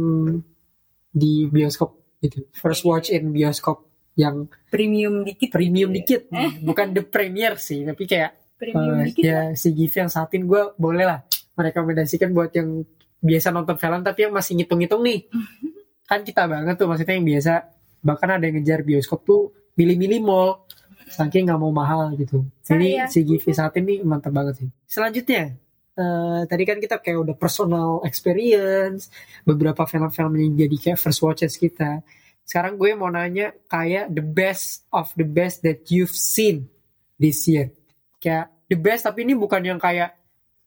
[1.09, 2.49] di bioskop gitu.
[2.51, 2.89] First Iya.
[2.89, 5.51] watch in bioskop yang Premium dikit.
[5.51, 6.23] premium gitu dikit.
[6.29, 6.49] ya.
[6.59, 9.23] Bukan the premier sih, tapi kayak Premium Eh, dikit.
[9.23, 11.23] ya si Givi yang saatin gue boleh lah
[11.55, 12.83] merekomendasikan buat yang
[13.17, 15.31] biasa nonton film tapi yang masih ngitung-ngitung nih
[16.09, 17.53] kan kita banget tuh maksudnya yang biasa
[18.01, 19.41] bahkan ada yang ngejar bioskop tuh
[19.75, 20.67] milih-milih mall
[21.09, 23.07] saking nggak mau mahal gitu jadi Saya.
[23.07, 25.55] si Givi saatin nih mantap banget sih selanjutnya
[25.99, 29.11] eh, tadi kan kita kayak udah personal experience
[29.43, 32.07] beberapa film-film yang jadi kayak first watches kita.
[32.47, 36.71] Sekarang gue mau nanya kayak the best of the best that you've seen
[37.19, 37.75] this year.
[38.17, 40.15] Kayak the best tapi ini bukan yang kayak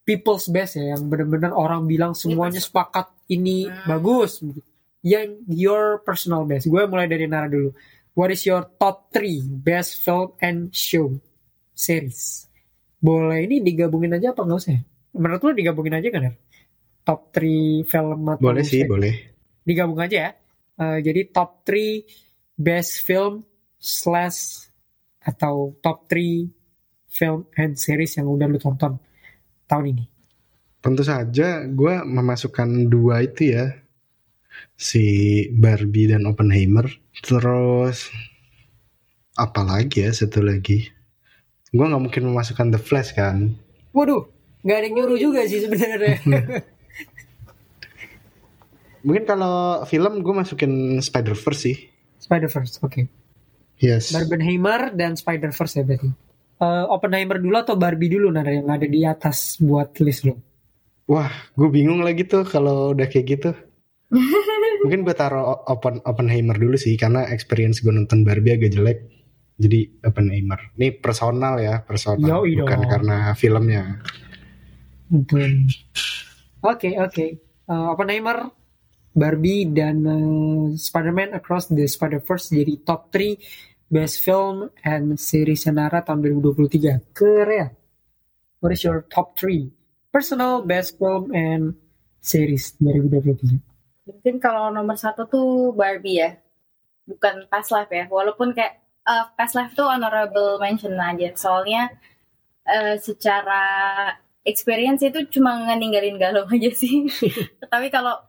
[0.04, 3.88] people's best ya yang bener-bener orang bilang semuanya sepakat ini Hmm.
[3.88, 4.44] bagus
[5.02, 6.70] yang your personal best.
[6.70, 7.74] Gue mulai dari Nara dulu.
[8.12, 11.16] What is your top 3 best film and show
[11.72, 12.46] series?
[13.02, 14.82] Boleh ini digabungin aja apa nggak usah ya?
[15.16, 16.34] Menurut lu digabungin aja kan ya
[17.02, 19.14] top 3 film atau boleh sih, boleh.
[19.66, 20.32] digabung aja ya.
[20.82, 22.06] Eh, jadi top 3
[22.58, 23.42] best film
[23.78, 24.70] slash
[25.22, 26.50] atau top 3
[27.12, 28.98] film and series yang udah lu tonton
[29.68, 30.06] tahun ini.
[30.82, 33.70] Tentu saja gue memasukkan dua itu ya.
[34.74, 36.90] Si Barbie dan Oppenheimer.
[37.22, 38.10] Terus
[39.38, 40.90] apa lagi ya satu lagi.
[41.70, 43.54] Gue nggak mungkin memasukkan The Flash kan.
[43.94, 44.31] Waduh,
[44.62, 46.18] nggak ada yang nyuruh juga sih sebenarnya.
[49.06, 51.78] Mungkin kalau film gue masukin Spider-Verse sih.
[52.22, 53.02] Spider-Verse, oke.
[53.82, 54.14] Yes.
[54.14, 56.10] Barbenheimer dan Spider-Verse ya berarti.
[56.62, 60.38] Eh, Oppenheimer dulu atau Barbie dulu Nara yang ada di atas buat list lo?
[61.10, 63.52] Wah, gue bingung lagi tuh kalau udah kayak gitu.
[64.86, 69.00] Mungkin gue taruh Open Oppenheimer dulu sih karena experience gue nonton Barbie agak jelek.
[69.58, 70.62] Jadi Oppenheimer.
[70.78, 72.90] Ini personal ya, personal, Yoi bukan dong.
[72.90, 73.98] karena filmnya.
[75.12, 75.68] Betul.
[76.64, 77.26] Oke, oke.
[77.68, 78.48] Eh, Oppenheimer,
[79.12, 86.00] Barbie, dan eh, Spider-Man Across the Spider-Verse jadi top 3 Best Film and Series Nara
[86.00, 87.12] tahun 2023.
[87.12, 87.76] Keren.
[88.64, 89.68] What is your top 3
[90.16, 91.76] personal best film and
[92.24, 93.60] series 2023?
[94.08, 96.40] Mungkin kalau nomor satu tuh Barbie ya.
[97.04, 98.08] Bukan Past Life ya.
[98.08, 101.36] Walaupun kayak eh, Past Life tuh honorable mention aja.
[101.36, 101.92] Soalnya
[102.64, 103.60] eh, secara
[104.42, 107.08] experience itu cuma ngeninggalin galau aja sih.
[107.74, 108.22] Tapi kalau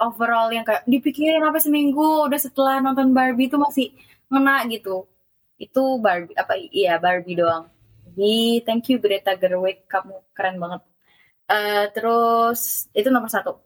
[0.00, 3.92] overall yang kayak dipikirin apa seminggu udah setelah nonton Barbie itu masih
[4.30, 5.06] ngena gitu.
[5.58, 7.68] Itu Barbie apa iya Barbie doang.
[8.16, 10.82] Jadi thank you Greta Gerwig kamu keren banget.
[11.46, 13.62] Eh, terus itu nomor satu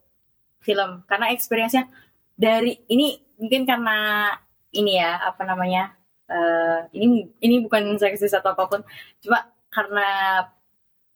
[0.61, 1.89] film karena experience-nya
[2.37, 4.29] dari ini mungkin karena
[4.77, 5.97] ini ya apa namanya
[6.29, 8.81] eh, ini ini bukan seksis atau apa pun
[9.25, 10.09] cuma karena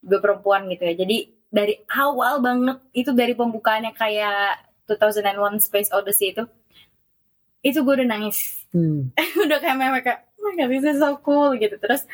[0.04, 0.94] gue perempuan gitu ya.
[0.94, 6.44] Jadi dari awal banget itu dari pembukaannya kayak 2001 Space Odyssey itu
[7.64, 8.68] itu gue udah nangis.
[8.76, 9.08] Hmm.
[9.44, 11.80] udah kayak meme kayak oh my god this is so cool gitu.
[11.80, 12.04] Terus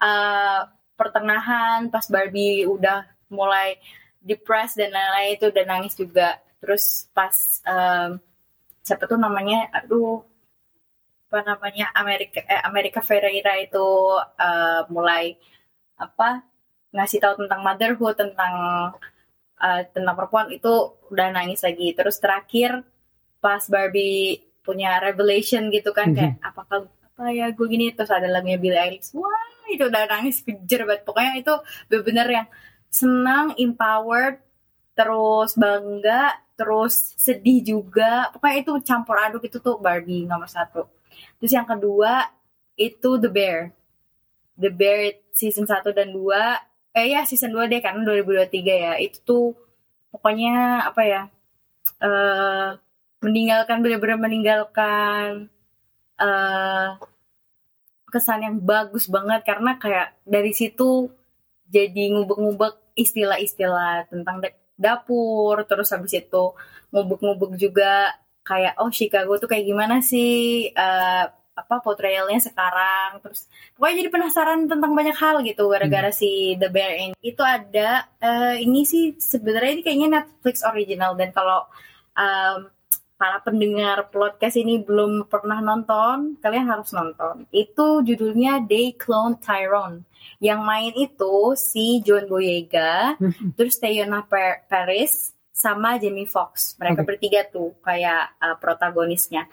[0.00, 0.60] eh,
[0.96, 3.76] pertengahan pas Barbie udah mulai
[4.24, 6.40] depressed dan lain-lain itu udah nangis juga.
[6.62, 7.36] Terus pas
[7.68, 8.16] em,
[8.80, 10.24] siapa tuh namanya aduh
[11.26, 13.86] apa namanya Amerika eh, Amerika Ferreira itu
[14.40, 15.36] eh, mulai
[16.00, 16.40] apa
[16.96, 18.54] ngasih tahu tentang motherhood tentang
[19.56, 20.72] eh, tentang perempuan itu
[21.12, 21.92] udah nangis lagi.
[21.96, 22.84] Terus terakhir
[23.40, 26.16] pas Barbie punya revelation gitu kan Mhm.
[26.16, 27.92] kayak apakah apa ya gue gini?
[27.96, 31.02] Terus ada lagunya Billie Eilish wah itu udah nangis kejer banget.
[31.06, 31.54] Pokoknya itu
[31.88, 32.46] bener-bener yang
[32.90, 34.40] senang empowered
[34.96, 38.32] terus bangga terus sedih juga.
[38.32, 40.88] Pokoknya itu campur aduk itu tuh Barbie nomor satu.
[41.40, 42.28] Terus yang kedua
[42.76, 43.72] itu The Bear.
[44.56, 45.00] The Bear
[45.32, 48.92] season 1 dan 2 eh ya season 2 deh karena 2023 ya.
[48.96, 49.46] Itu tuh
[50.12, 51.22] pokoknya apa ya
[52.00, 52.70] eh
[53.24, 55.48] meninggalkan benar-benar meninggalkan
[56.20, 56.88] uh,
[58.12, 59.44] kesan yang bagus banget.
[59.44, 61.10] Karena kayak dari situ
[61.68, 64.40] jadi ngubek-ngubek istilah-istilah tentang
[64.78, 65.56] dapur.
[65.68, 66.44] Terus habis itu
[66.92, 68.14] ngubek-ngubek juga
[68.46, 70.70] kayak oh Chicago tuh kayak gimana sih?
[70.72, 73.24] Uh, apa portrayalnya sekarang.
[73.24, 76.18] Terus pokoknya jadi penasaran tentang banyak hal gitu gara-gara hmm.
[76.20, 77.14] si The Bear ini.
[77.24, 81.16] Itu ada uh, ini sih sebenarnya ini kayaknya Netflix original.
[81.16, 81.64] Dan kalau
[82.14, 82.68] um,
[83.16, 87.48] para pendengar podcast ini belum pernah nonton kalian harus nonton.
[87.48, 90.04] Itu judulnya They Clone Tyrone.
[90.36, 93.56] Yang main itu si John Boyega hmm.
[93.56, 94.28] terus Teyona
[94.68, 96.76] Paris sama Jamie Foxx.
[96.76, 97.08] Mereka okay.
[97.08, 99.48] bertiga tuh kayak uh, protagonisnya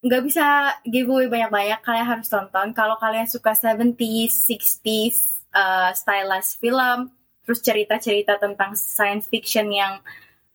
[0.00, 0.46] nggak bisa
[0.88, 2.72] giveaway banyak-banyak kalian harus tonton.
[2.72, 7.12] Kalau kalian suka 70s 60s uh, stylized film
[7.44, 10.00] terus cerita-cerita tentang science fiction yang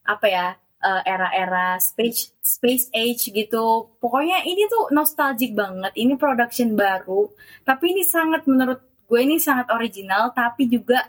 [0.06, 0.48] apa ya
[0.82, 5.94] uh, era-era space space age gitu pokoknya ini tuh nostalgic banget.
[5.94, 7.30] Ini production baru
[7.62, 11.06] tapi ini sangat menurut gue ini sangat original tapi juga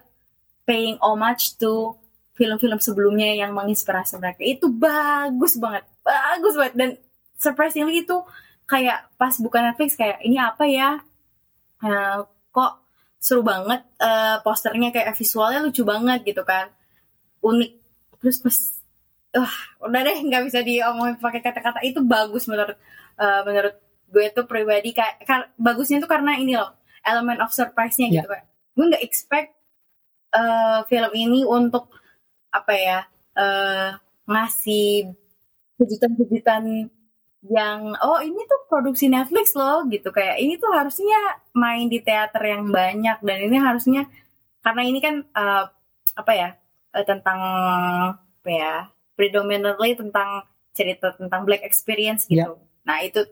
[0.69, 1.97] paying homage to
[2.37, 4.45] film-film sebelumnya yang menginspirasi mereka.
[4.45, 6.75] Itu bagus banget bagus banget.
[6.77, 6.91] Dan
[7.37, 8.17] surprisingly itu
[8.67, 11.01] kayak pas buka Netflix kayak ini apa ya?
[11.81, 12.83] Uh, kok
[13.21, 16.73] seru banget uh, posternya kayak visualnya lucu banget gitu kan.
[17.45, 17.71] Unik.
[18.21, 18.57] Terus pas
[19.39, 19.55] uh,
[19.87, 21.85] udah deh nggak bisa diomongin pakai kata-kata.
[21.85, 22.77] Itu bagus menurut
[23.21, 28.07] uh, menurut gue tuh pribadi kayak kar bagusnya tuh karena ini loh elemen of surprise-nya
[28.11, 28.23] yeah.
[28.23, 28.43] gitu kan
[28.77, 29.51] gue nggak expect
[30.37, 31.91] uh, film ini untuk
[32.55, 32.99] apa ya
[33.35, 35.11] uh, ngasih
[35.77, 36.89] kejutan-kejutan
[37.47, 42.43] yang oh ini tuh produksi Netflix loh gitu kayak ini tuh harusnya main di teater
[42.43, 44.03] yang banyak dan ini harusnya
[44.65, 45.65] karena ini kan uh,
[46.17, 46.49] apa ya
[46.97, 47.41] uh, tentang
[48.19, 48.75] apa ya
[49.15, 50.43] predominantly tentang
[50.77, 52.59] cerita tentang black experience gitu.
[52.59, 52.85] Yeah.
[52.85, 53.25] Nah itu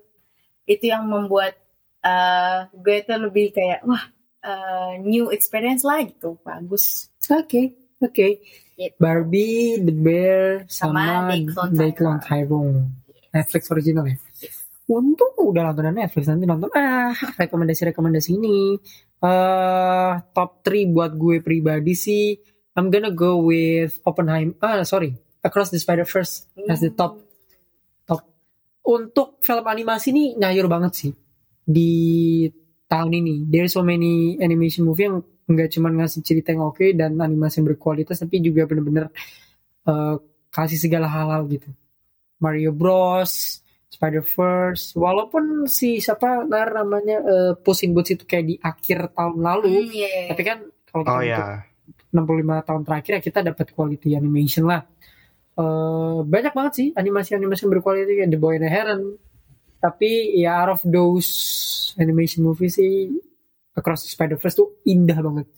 [0.65, 1.59] itu yang membuat
[2.01, 4.05] uh, gue tuh lebih kayak wah
[4.47, 7.11] uh, new experience lah gitu bagus.
[7.29, 7.65] Oke okay,
[8.01, 8.15] oke.
[8.15, 8.33] Okay.
[8.75, 8.99] Gitu.
[8.99, 13.04] Barbie, The Bear, sama, sama Clone Tyrone.
[13.35, 14.17] Netflix original ya.
[14.87, 18.79] Untung udah nonton Netflix nanti nonton ah rekomendasi-rekomendasi ini.
[19.25, 22.37] Uh, top 3 buat gue pribadi sih
[22.75, 24.59] I'm gonna go with Oppenheimer.
[24.59, 25.15] Ah sorry,
[25.47, 27.23] Across the Spider-Verse as the top
[28.03, 28.27] top.
[28.85, 31.13] Untuk film animasi ini nyayur banget sih
[31.63, 31.93] di
[32.91, 33.35] tahun ini.
[33.47, 37.63] There's so many animation movie yang nggak cuma ngasih cerita yang oke okay dan animasi
[37.63, 39.09] yang berkualitas, tapi juga bener-bener
[39.87, 40.19] uh,
[40.51, 41.71] kasih segala hal-hal gitu.
[42.43, 43.63] Mario Bros,
[43.95, 49.39] Spider-Verse, walaupun si siapa nar namanya uh, Puss in Boots itu kayak di akhir tahun
[49.39, 50.27] lalu, mm, yeah.
[50.35, 50.59] tapi kan
[50.91, 51.63] kalau oh, yeah.
[52.15, 54.87] 65 tahun terakhir ya kita dapat quality animation lah.
[55.55, 59.03] Uh, banyak banget sih animasi-animasi berkualitas kayak The Boy and the Heron.
[59.83, 61.29] Tapi ya out of those
[61.99, 63.11] animation movie sih
[63.75, 65.51] Across the Spider-Verse tuh indah banget.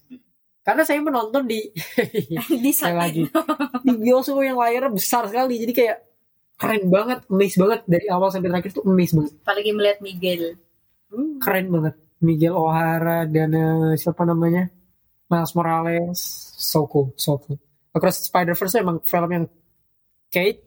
[0.64, 1.60] Karena saya menonton di
[2.64, 3.28] di saya lagi
[3.84, 5.60] di bioskop yang layarnya besar sekali.
[5.60, 5.96] Jadi kayak
[6.56, 9.32] keren banget, amazed banget dari awal sampai terakhir tuh amazed banget.
[9.44, 10.42] Apalagi melihat Miguel.
[11.12, 11.94] Hmm, keren banget.
[12.16, 14.72] Miguel O'Hara dan uh, siapa namanya?
[15.28, 16.20] Miles Morales.
[16.56, 17.60] So cool, so cool.
[17.92, 19.44] Across Spider-Verse emang film yang
[20.32, 20.64] kayak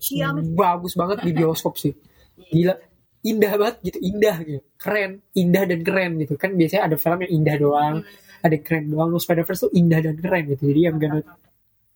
[0.53, 1.93] bagus banget di bioskop sih.
[2.37, 2.77] Gila,
[3.25, 4.61] indah banget gitu, indah gitu.
[4.77, 6.33] Keren, indah dan keren gitu.
[6.37, 8.45] Kan biasanya ada film yang indah doang, hmm.
[8.45, 9.09] ada keren doang.
[9.17, 10.69] Spider-Verse tuh indah dan keren gitu.
[10.69, 11.19] Jadi yang gonna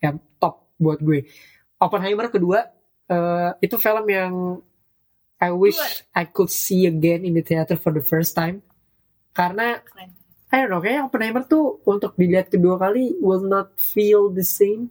[0.01, 1.23] yang top buat gue.
[1.79, 2.59] Oppenheimer kedua
[3.13, 4.33] uh, itu film yang
[5.43, 5.77] I wish
[6.15, 8.63] I could see again in the theater for the first time.
[9.35, 9.83] Karena
[10.53, 14.87] I don't know kayak Oppenheimer tuh untuk dilihat kedua kali will not feel the same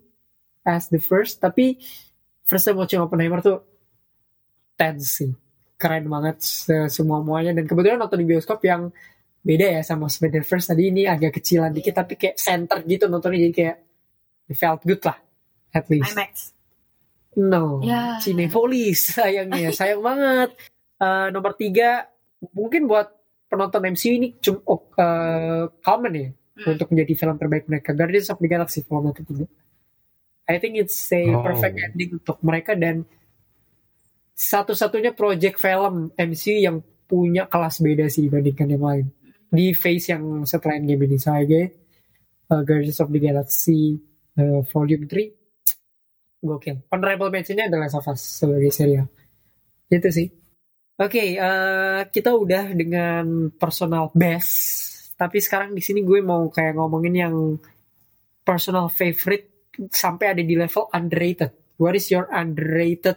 [0.66, 1.40] as the first.
[1.40, 1.80] Tapi
[2.44, 3.64] first time watching Oppenheimer tuh
[4.76, 5.32] tense sih.
[5.80, 6.42] Keren banget
[6.92, 8.92] semua muanya dan kebetulan nonton di bioskop yang
[9.42, 10.70] beda ya sama Spider First.
[10.70, 13.49] Tadi ini agak kecilan dikit tapi kayak center gitu nontonnya.
[13.49, 13.76] Jadi kayak
[14.53, 15.16] felt good lah
[15.72, 16.12] at least.
[16.12, 16.61] IMAX
[17.39, 18.20] No, ya.
[18.20, 20.53] Cinepolis sayangnya, sayang banget.
[21.01, 22.07] Uh, nomor tiga,
[22.53, 23.09] mungkin buat
[23.49, 26.72] penonton MCU ini cukup uh, eh, common ya hmm.
[26.72, 27.93] untuk menjadi film terbaik mereka.
[27.93, 29.45] Guardians of the Galaxy film ketiga.
[30.49, 31.45] I think it's a oh.
[31.45, 33.05] perfect ending untuk mereka dan
[34.33, 39.07] satu-satunya project film MCU yang punya kelas beda sih dibandingkan yang lain.
[39.53, 41.68] Di phase yang setelah Endgame ini saya
[42.49, 44.01] uh, Guardians of the Galaxy
[44.41, 45.41] uh, Volume 3
[46.43, 46.82] gokil.
[46.90, 49.07] Honorable mentionnya adalah Us sebagai serial.
[49.86, 50.28] Itu sih.
[50.99, 55.14] Oke, okay, uh, eh, kita udah dengan personal best.
[55.16, 57.34] Tapi sekarang di sini gue mau kayak ngomongin yang
[58.43, 61.78] personal favorite sampai ada di level underrated.
[61.78, 63.16] What is your underrated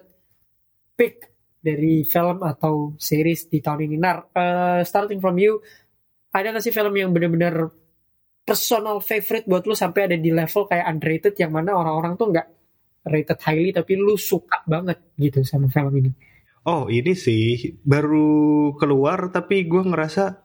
[0.95, 3.95] pick dari film atau series di tahun ini.
[3.97, 5.57] Nar, uh, starting from you,
[6.29, 7.73] ada gak sih film yang bener-bener
[8.45, 12.47] personal favorite buat lu sampai ada di level kayak underrated yang mana orang-orang tuh nggak
[13.05, 16.11] rated highly tapi lu suka banget gitu sama film ini?
[16.65, 20.41] Oh ini sih baru keluar tapi gue ngerasa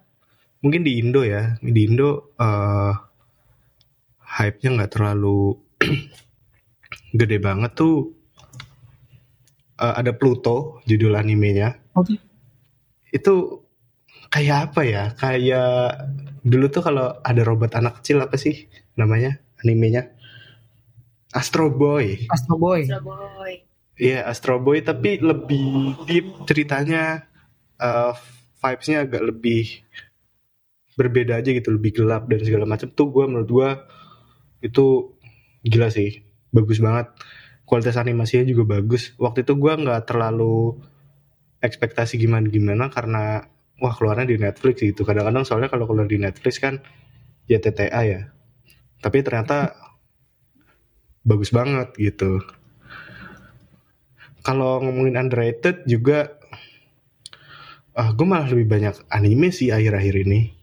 [0.60, 2.92] mungkin di Indo ya di Indo uh,
[4.20, 5.56] hype-nya nggak terlalu
[7.18, 8.20] gede banget tuh
[9.80, 11.74] uh, ada Pluto judul animenya.
[11.96, 12.14] Oke.
[12.14, 12.18] Okay.
[13.16, 13.34] Itu
[14.30, 15.04] kayak apa ya?
[15.16, 16.12] Kayak
[16.44, 20.12] dulu tuh kalau ada robot anak kecil apa sih namanya animenya?
[21.30, 22.26] Astro Boy.
[22.26, 22.86] Astro Boy.
[22.86, 23.52] Astro Boy.
[24.00, 27.28] Iya, yeah, Astro Boy tapi lebih deep ceritanya
[27.76, 28.16] uh,
[28.64, 29.84] vibes-nya agak lebih
[30.96, 33.70] berbeda aja gitu, lebih gelap dan segala macam tuh gue menurut gue
[34.64, 35.16] itu
[35.64, 37.12] gila sih, bagus banget
[37.70, 40.82] kualitas animasinya juga bagus waktu itu gue nggak terlalu
[41.62, 43.46] ekspektasi gimana gimana karena
[43.78, 46.82] wah keluarnya di Netflix gitu kadang-kadang soalnya kalau keluar di Netflix kan
[47.46, 48.20] ya TTA ya
[48.98, 49.78] tapi ternyata
[51.26, 52.40] bagus banget gitu
[54.40, 56.40] kalau ngomongin underrated juga
[57.96, 60.60] uh, ah, gue malah lebih banyak anime sih akhir-akhir ini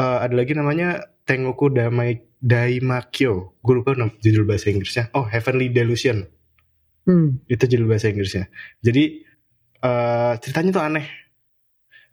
[0.00, 3.58] uh, ada lagi namanya Tengoku Damai Daimakyo.
[3.58, 5.10] Gue lupa judul bahasa Inggrisnya.
[5.16, 6.22] Oh, Heavenly Delusion.
[7.02, 7.42] Hmm.
[7.50, 8.46] Itu judul bahasa Inggrisnya.
[8.78, 9.26] Jadi
[9.82, 11.06] uh, ceritanya tuh aneh.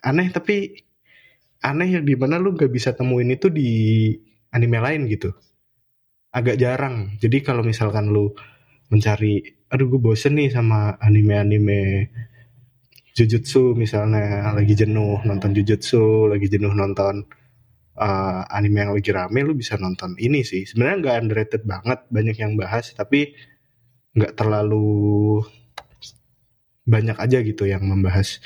[0.02, 0.82] Aneh tapi
[1.62, 3.70] aneh yang di mana lu gak bisa temuin itu di
[4.50, 5.30] anime lain gitu.
[6.34, 7.14] Agak jarang.
[7.22, 8.34] Jadi kalau misalkan lu
[8.90, 12.10] mencari, aduh gue bosen nih sama anime-anime
[13.14, 17.22] Jujutsu misalnya lagi jenuh nonton Jujutsu, lagi jenuh nonton
[17.98, 22.38] uh, anime yang lagi rame lu bisa nonton ini sih sebenarnya nggak underrated banget banyak
[22.38, 23.38] yang bahas tapi
[24.14, 25.42] nggak terlalu
[26.84, 28.44] banyak aja gitu yang membahas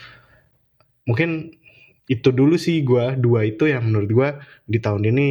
[1.08, 1.56] mungkin
[2.08, 4.30] itu dulu sih gue dua itu yang menurut gue
[4.68, 5.28] di tahun ini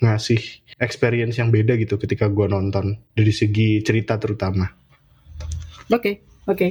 [0.00, 0.40] ngasih
[0.80, 4.66] experience yang beda gitu ketika gue nonton dari segi cerita terutama.
[5.90, 6.14] Oke okay,
[6.48, 6.56] oke.
[6.56, 6.70] Okay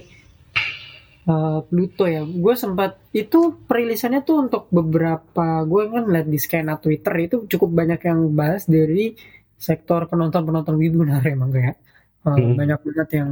[1.30, 2.25] uh, Pluto ya.
[2.25, 7.69] Gue sempat itu perilisannya tuh untuk beberapa gue kan lihat di skena Twitter itu cukup
[7.86, 9.13] banyak yang bahas dari
[9.59, 11.75] sektor penonton-penonton wibu nah emang kayak
[12.23, 12.55] uh, hmm.
[12.55, 13.32] banyak banget yang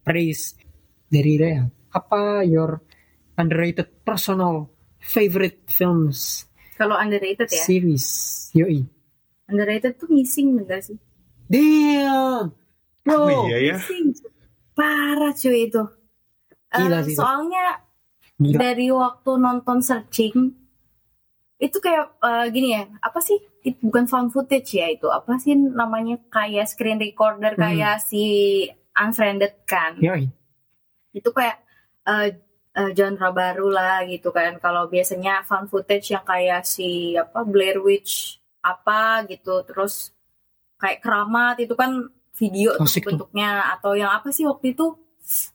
[0.00, 0.56] praise
[1.12, 1.66] dari dia.
[1.92, 2.80] Apa your
[3.36, 6.48] underrated personal favorite films?
[6.76, 7.64] Kalau underrated ya?
[7.64, 8.06] Series,
[8.52, 8.95] yoi.
[9.46, 10.98] Underrated tuh missing enggak sih?
[11.46, 12.50] Damn!
[13.06, 13.76] Bro, oh, iya ya?
[13.78, 14.18] Missing.
[14.76, 15.82] Parah cuy itu
[16.74, 17.64] Gila uh, Soalnya
[18.36, 18.58] Gila.
[18.60, 20.52] dari waktu nonton searching
[21.56, 23.40] itu kayak uh, gini ya, apa sih?
[23.64, 25.08] It, bukan found footage ya itu.
[25.08, 27.62] Apa sih namanya kayak screen recorder hmm.
[27.64, 28.24] kayak si
[28.92, 29.96] Unfriended kan?
[29.96, 30.28] Yoi.
[31.16, 31.64] Itu kayak
[32.04, 32.28] uh,
[32.76, 34.60] uh, genre baru lah gitu kan.
[34.60, 38.36] Kalau biasanya found footage yang kayak si apa Blair Witch
[38.66, 40.10] apa gitu, terus
[40.82, 43.72] kayak keramat itu kan video tuh bentuknya.
[43.78, 44.96] Atau yang apa sih waktu itu?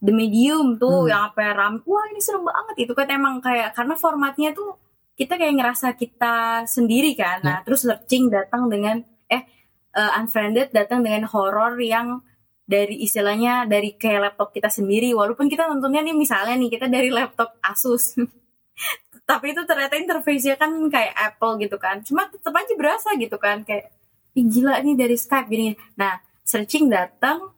[0.04, 1.10] The Medium tuh hmm.
[1.16, 3.08] yang apa ram wah ini seru banget itu kan.
[3.08, 4.76] Emang kayak karena formatnya tuh
[5.16, 7.40] kita kayak ngerasa kita sendiri kan.
[7.40, 7.66] Nah hmm.
[7.68, 9.00] terus searching datang dengan
[9.32, 9.48] eh
[9.96, 12.20] uh, unfriended datang dengan horor yang
[12.68, 15.16] dari istilahnya dari kayak laptop kita sendiri.
[15.16, 18.16] Walaupun kita nontonnya nih misalnya nih kita dari laptop Asus
[19.32, 22.04] tapi itu ternyata interface-nya kan kayak Apple gitu kan.
[22.04, 23.88] Cuma tetap aja berasa gitu kan kayak
[24.32, 25.72] Ih, gila nih dari Skype gini.
[25.96, 27.56] Nah searching datang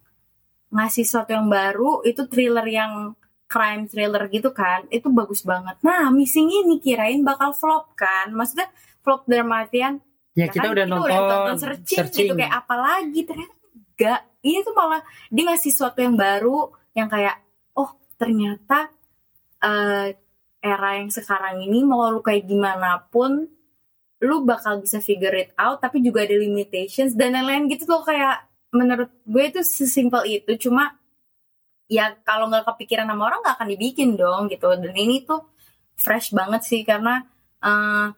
[0.70, 3.18] ngasih sesuatu yang baru itu thriller yang
[3.50, 8.30] crime thriller gitu kan itu bagus banak nah missing ini kirain bakal flop kan.
[8.30, 8.70] Maksudnya
[9.02, 9.98] flop dalam artian
[10.38, 13.54] ya, ya kita, kan, udah, kita nonton, udah nonton searching, searching gitu kayak apalagi ternyata
[13.98, 14.22] enggak.
[14.44, 15.02] Ini tuh malah
[15.32, 17.42] dia ngasih sesuatu yang baru yang kayak
[17.74, 18.94] oh ternyata
[19.64, 20.12] uh,
[20.64, 23.52] era yang sekarang ini mau lu kayak gimana pun
[24.24, 28.48] lu bakal bisa figure it out tapi juga ada limitations dan lain-lain gitu tuh kayak
[28.74, 30.52] menurut gue itu sesimpel itu.
[30.68, 30.98] Cuma
[31.92, 34.68] ya kalau nggak kepikiran sama orang nggak akan dibikin dong gitu.
[34.74, 35.46] Dan ini tuh
[36.00, 37.22] fresh banget sih karena
[37.62, 38.16] uh,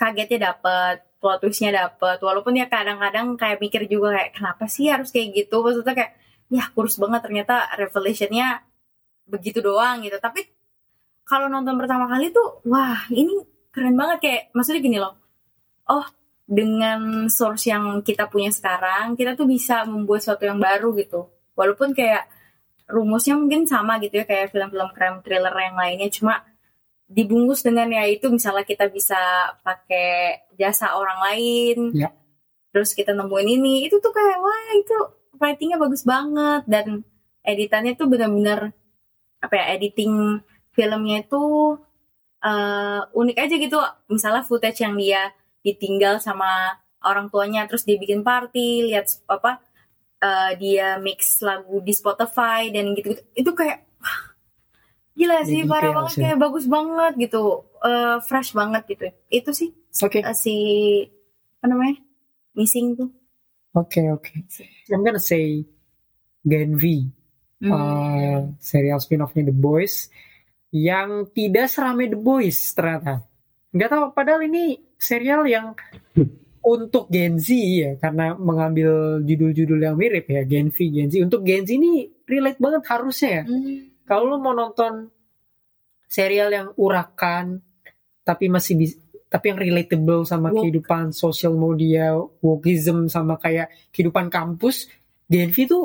[0.00, 2.18] kagetnya dapet plot twistnya dapet.
[2.24, 5.62] Walaupun ya kadang-kadang kayak mikir juga kayak kenapa sih harus kayak gitu?
[5.62, 6.12] Maksudnya kayak
[6.50, 8.66] ya kurus banget ternyata revelationnya
[9.28, 10.18] begitu doang gitu.
[10.18, 10.55] Tapi
[11.26, 13.42] kalau nonton pertama kali tuh wah ini
[13.74, 14.18] keren banget.
[14.22, 15.14] Kayak maksudnya gini loh.
[15.90, 16.06] Oh
[16.46, 21.26] dengan source yang kita punya sekarang kita tuh bisa membuat sesuatu yang baru gitu.
[21.58, 22.30] Walaupun kayak
[22.86, 26.08] rumusnya mungkin sama gitu ya kayak film-film crime thriller yang lainnya.
[26.14, 26.46] Cuma
[27.10, 29.18] dibungkus dengan ya itu misalnya kita bisa
[29.66, 31.78] pakai jasa orang lain.
[32.06, 32.10] Ya.
[32.70, 33.74] terus kita nemuin ini.
[33.88, 34.96] Itu tuh kayak wah itu
[35.42, 36.62] ratingnya bagus banget.
[36.70, 37.02] Dan
[37.42, 38.70] editannya tuh benar-benar
[39.42, 40.38] apa ya editing
[40.76, 41.42] filmnya itu
[42.44, 43.78] eh, unik aja gitu.
[44.12, 45.32] Misalnya footage yang dia
[45.64, 49.58] ditinggal sama orang tuanya terus dia bikin party lihat apa
[50.22, 54.18] eh, dia mix lagu di Spotify dan gitu, itu kayak wah,
[55.16, 56.22] gila sih Jadi parah banget sih.
[56.22, 57.44] kayak bagus banget gitu.
[57.82, 59.04] Eh, fresh banget gitu.
[59.32, 59.70] Itu sih
[60.04, 60.54] Oke, eh, si
[61.58, 61.96] apa namanya
[62.52, 63.08] missing tuh.
[63.72, 64.32] Oke, oke.
[64.88, 65.64] I'm gonna say
[66.46, 67.10] Gen V,
[67.56, 67.72] Hmm.
[67.72, 70.12] uh, serial spin-offnya The Boys,
[70.76, 73.24] yang tidak serame The Boys ternyata.
[73.72, 75.72] Nggak tahu, padahal ini serial yang
[76.76, 81.22] untuk Gen Z ya, karena mengambil judul-judul yang mirip ya, Gen V, Gen Z.
[81.24, 83.44] Untuk Gen Z ini relate banget harusnya ya.
[83.48, 83.76] Hmm.
[84.04, 85.08] Kalau lu mau nonton
[86.06, 87.62] serial yang urakan,
[88.22, 90.62] tapi masih bis- tapi yang relatable sama Woke.
[90.62, 94.86] kehidupan sosial media, wokeism sama kayak kehidupan kampus,
[95.26, 95.84] Gen V tuh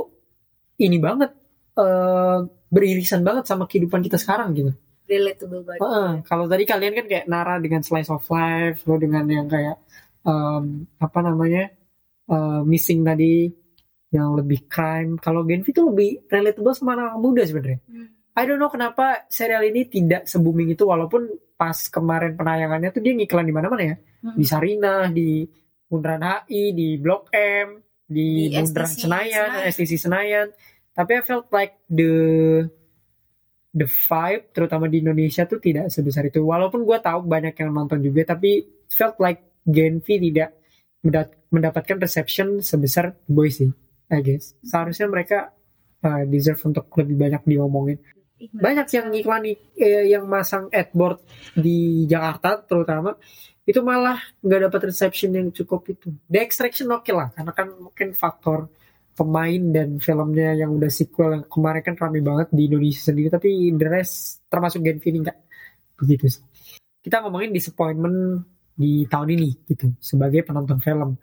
[0.78, 1.34] ini banget
[1.78, 2.39] eh,
[2.72, 4.72] beririsan banget sama kehidupan kita sekarang gitu.
[5.12, 9.28] relatable banget Heeh, kalau tadi kalian kan kayak Nara dengan slice of life, lo dengan
[9.28, 9.76] yang kayak
[10.24, 11.68] em, apa namanya
[12.32, 13.52] eh, missing tadi
[14.12, 15.20] yang lebih crime.
[15.20, 17.80] Kalau Gen V tuh lebih relatable sama anak muda sebenarnya.
[17.88, 18.08] Hmm.
[18.32, 21.28] I don't know kenapa serial ini tidak se-booming itu walaupun
[21.60, 23.96] pas kemarin penayangannya tuh dia ngiklan di mana-mana ya.
[24.24, 24.36] Hmm.
[24.40, 25.44] Di Sarinah, di
[25.92, 29.50] Bundaran HI, di Blok M, di, Di Bundaran Senayan.
[29.68, 30.48] STC Senayan.
[31.02, 32.14] Tapi I felt like the
[33.74, 36.45] the vibe terutama di Indonesia tuh tidak sebesar itu.
[36.45, 40.54] Walaupun gue tahu banyak yang nonton juga tapi felt like Gen V tidak
[41.49, 43.74] mendapatkan reception sebesar The Boys sih.
[44.14, 44.54] I guess.
[44.62, 45.58] Seharusnya mereka
[46.06, 47.97] uh, deserve untuk lebih banyak diomongin
[48.49, 49.45] banyak yang iklan
[49.78, 51.22] eh, yang masang adboard
[51.54, 53.14] di Jakarta terutama
[53.62, 56.10] itu malah nggak dapat reception yang cukup itu.
[56.26, 58.74] The Extraction oke lah karena kan mungkin faktor
[59.12, 63.72] pemain dan filmnya yang udah sequel yang kemarin kan rame banget di Indonesia sendiri tapi
[63.76, 65.38] the rest termasuk Gen ini nggak
[65.99, 66.43] begitu sih.
[67.01, 71.18] Kita ngomongin disappointment di tahun ini gitu sebagai penonton film.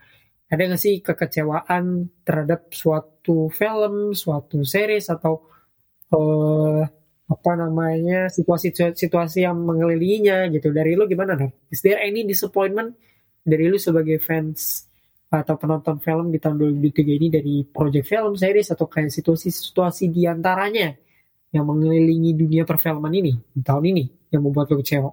[0.49, 5.45] Ada nggak sih kekecewaan terhadap suatu film, suatu series atau
[6.13, 6.83] eh,
[7.29, 11.53] apa namanya situasi-situasi yang mengelilinginya gitu dari lu gimana Nar?
[11.69, 12.97] Is there any disappointment
[13.45, 14.89] dari lu sebagai fans
[15.29, 20.25] atau penonton film di tahun 2023 ini dari project film series atau kayak situasi-situasi di
[20.25, 20.97] antaranya
[21.53, 25.13] yang mengelilingi dunia perfilman ini di tahun ini yang membuat lu kecewa?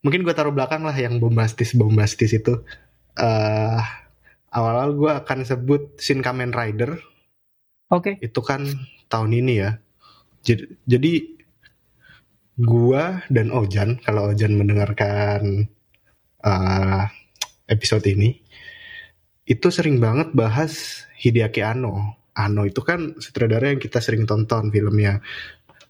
[0.00, 2.64] Mungkin gue taruh belakang lah yang bombastis-bombastis itu.
[3.20, 3.82] eh
[4.50, 6.96] awal-awal gue akan sebut Shin Kamen Rider.
[7.92, 8.16] Oke.
[8.24, 8.64] Itu kan
[9.12, 9.76] tahun ini ya.
[10.40, 11.12] Jadi, jadi
[12.60, 15.68] gua dan Ojan, kalau Ojan mendengarkan
[16.40, 17.04] eh,
[17.68, 18.40] episode ini,
[19.50, 22.22] itu sering banget bahas Hideaki Anno.
[22.38, 25.18] Anno itu kan sutradara yang kita sering tonton filmnya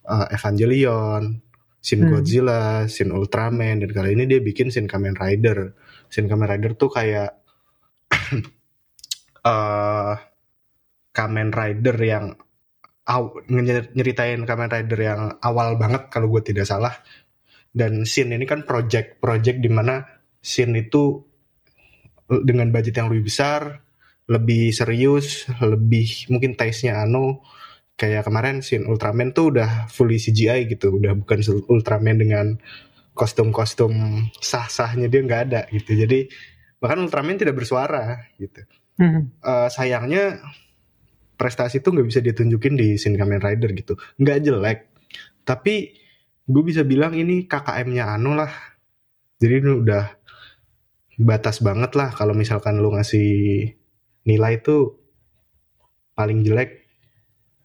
[0.09, 1.37] eh, Evangelion,
[1.81, 2.09] Shin Hmm.
[2.13, 5.73] Godzilla, Shin Ultraman, dan kali ini dia bikin Shin Kamen Rider.
[6.09, 7.31] Shin Kamen Rider tuh kayak
[9.49, 10.15] eh
[11.11, 12.25] Kamen Rider yang
[13.05, 16.93] aw, nyer- nyeritain Kamen Rider yang awal banget kalau gue tidak salah.
[17.71, 20.01] Dan Shin ini kan project project di mana
[20.41, 21.30] Shin itu
[22.47, 23.83] dengan budget yang lebih besar,
[24.31, 27.43] lebih serius, lebih mungkin taste-nya Ano
[27.99, 32.45] kayak kemarin Shin Ultraman tuh udah fully CGI gitu, udah bukan Ultraman dengan
[33.13, 33.93] kostum-kostum
[34.39, 35.93] sah-sahnya dia nggak ada gitu.
[35.93, 36.31] Jadi
[36.81, 38.63] bahkan Ultraman tidak bersuara gitu.
[38.97, 39.29] Hmm.
[39.37, 40.41] Eh, sayangnya
[41.35, 43.93] prestasi itu nggak bisa ditunjukin di Shin Kamen Rider gitu.
[44.17, 44.79] Nggak jelek,
[45.45, 45.93] tapi
[46.45, 48.51] gue bisa bilang ini KKM-nya Ano lah.
[49.41, 50.20] Jadi ini udah
[51.21, 53.71] batas banget lah kalau misalkan lu ngasih
[54.25, 54.97] nilai itu
[56.13, 56.85] paling jelek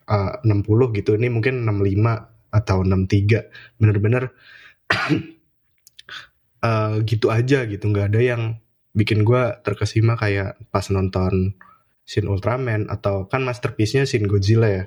[0.09, 1.17] eh, 60 gitu.
[1.17, 3.77] Ini mungkin 65 atau 63.
[3.77, 4.33] Bener-bener
[6.67, 7.85] eh, gitu aja gitu.
[7.89, 8.41] Nggak ada yang
[8.97, 11.53] bikin gue terkesima kayak pas nonton
[12.07, 14.83] Shin Ultraman atau kan masterpiece-nya Shin Godzilla ya.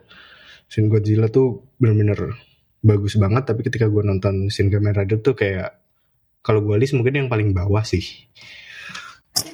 [0.67, 2.35] Shin Godzilla tuh bener-bener
[2.81, 5.80] bagus banget tapi ketika gue nonton Shin Kamen Rider tuh kayak
[6.41, 8.03] kalau gue list mungkin yang paling bawah sih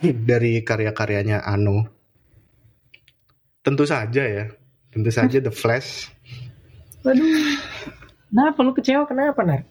[0.02, 1.86] dari karya-karyanya Ano.
[3.66, 4.46] Tentu saja ya,
[4.94, 6.06] tentu saja The Flash.
[7.02, 7.58] Waduh.
[8.30, 9.02] Kenapa lu kecewa?
[9.10, 9.62] Kenapa Nar?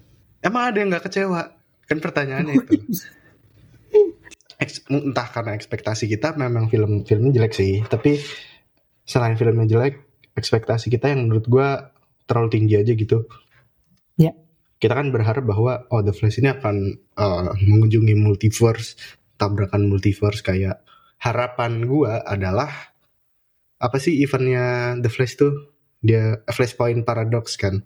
[0.43, 1.55] Emang ada yang nggak kecewa?
[1.87, 2.75] Kan pertanyaannya itu.
[4.91, 8.19] Entah karena ekspektasi kita memang film-filmnya jelek sih tapi
[9.03, 9.99] selain filmnya jelek
[10.35, 11.91] ekspektasi kita yang menurut gua
[12.25, 13.27] terlalu tinggi aja gitu.
[14.85, 16.75] Kita kan berharap bahwa oh The Flash ini akan
[17.17, 18.93] uh, mengunjungi multiverse
[19.33, 20.85] tabrakan multiverse kayak
[21.17, 22.69] harapan gua adalah
[23.81, 25.73] apa sih eventnya The Flash tuh?
[26.05, 27.81] Dia Flashpoint Paradox kan?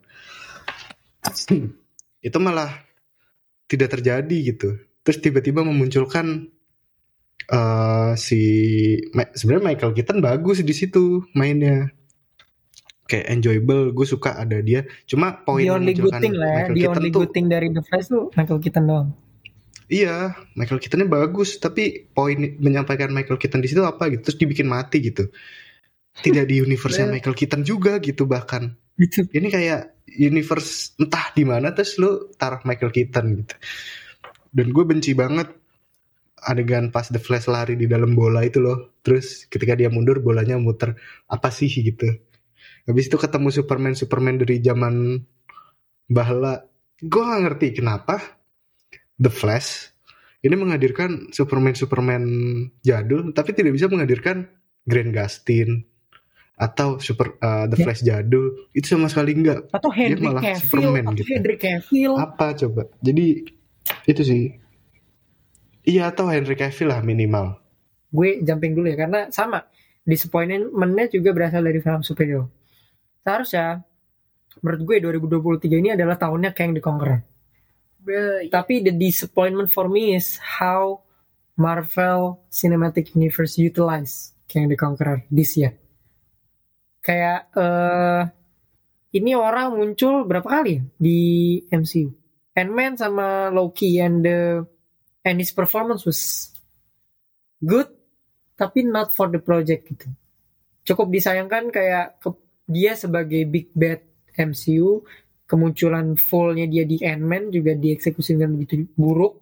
[2.27, 2.67] Itu malah
[3.71, 4.75] tidak terjadi gitu.
[4.99, 6.51] Terus tiba-tiba memunculkan
[7.47, 8.41] eh si
[9.15, 11.95] sebenarnya Michael Keaton bagus di situ mainnya
[13.09, 16.47] kayak enjoyable gue suka ada dia cuma poin the yang only good memunculkan thing lah
[16.47, 16.55] ya.
[16.55, 19.09] Michael The Keaton tuh thing dari The Flash tuh Michael Keaton doang.
[19.89, 20.15] iya
[20.53, 25.01] Michael Keatonnya bagus tapi poin menyampaikan Michael Keaton di situ apa gitu terus dibikin mati
[25.01, 25.33] gitu
[26.21, 27.09] tidak di universe Iya.
[27.09, 29.23] Michael Keaton juga gitu bahkan Gitu.
[29.31, 33.55] ini kayak universe entah di mana terus lu taruh Michael Keaton gitu
[34.51, 35.47] dan gue benci banget
[36.39, 40.59] adegan pas The Flash lari di dalam bola itu loh terus ketika dia mundur bolanya
[40.59, 42.11] muter apa sih gitu
[42.89, 45.21] habis itu ketemu Superman Superman dari zaman
[46.09, 46.65] bahla
[46.97, 48.17] gue gak ngerti kenapa
[49.21, 49.93] The Flash
[50.41, 52.23] ini menghadirkan Superman Superman
[52.81, 54.49] jadul tapi tidak bisa menghadirkan
[54.89, 55.85] Grant Gustin
[56.59, 57.83] atau super uh, The Ya.
[57.87, 61.29] Flash jadul itu sama sekali enggak Atau Henry malah Cavill, Superman atau gitu.
[61.31, 62.13] Henry Cavill.
[62.19, 63.25] apa coba jadi
[64.09, 64.43] itu sih
[65.87, 67.55] iya atau Henry Cavill lah minimal
[68.09, 69.69] Gue jumping dulu ya karena sama
[70.01, 72.49] disappointmentnya juga berasal dari film superhero.
[73.23, 73.83] Seharusnya
[74.59, 77.19] menurut gue 2023 ini adalah tahunnya Kang the Conqueror.
[77.99, 78.51] Bro, iya.
[78.51, 81.03] Tapi the disappointment for me is how
[81.59, 85.75] Marvel Cinematic Universe utilize Kang the Conqueror this year.
[87.03, 88.23] Kayak eh
[89.15, 91.19] ini orang muncul berapa kali ya di
[91.67, 92.09] MCU?
[92.55, 94.63] Ant-Man sama Loki and the
[95.23, 96.51] and his performance was
[97.59, 97.87] good
[98.59, 100.07] tapi not for the project gitu.
[100.83, 104.05] Cukup disayangkan kayak ke- dia sebagai big bad
[104.37, 105.01] MCU
[105.49, 109.41] kemunculan fullnya dia di Ant-Man juga dieksekusi dengan begitu buruk.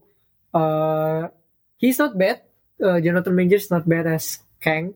[0.55, 1.27] Uh,
[1.75, 2.47] he's not bad,
[2.79, 4.95] uh, Jonathan Majors not bad as Kang,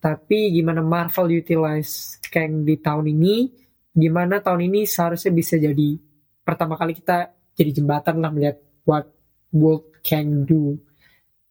[0.00, 3.52] tapi gimana Marvel utilize Kang di tahun ini,
[3.92, 6.00] gimana tahun ini seharusnya bisa jadi
[6.40, 8.56] pertama kali kita jadi jembatan lah melihat
[8.88, 9.12] what
[9.52, 10.80] would Kang do.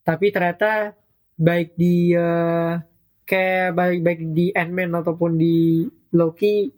[0.02, 0.98] Tapi ternyata
[1.38, 2.74] baik di uh,
[3.30, 5.86] kayak baik baik di Ant-Man ataupun di
[6.16, 6.72] Loki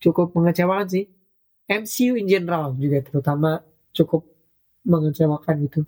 [0.00, 1.06] cukup mengecewakan sih.
[1.66, 3.58] MCU in general juga terutama
[3.90, 4.22] cukup
[4.86, 5.80] mengecewakan gitu.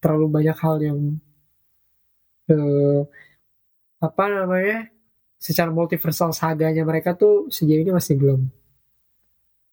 [0.00, 0.98] Terlalu banyak hal yang
[2.48, 3.02] eh,
[4.00, 4.88] apa namanya
[5.36, 8.40] secara multiversal saganya mereka tuh sejauh ini masih belum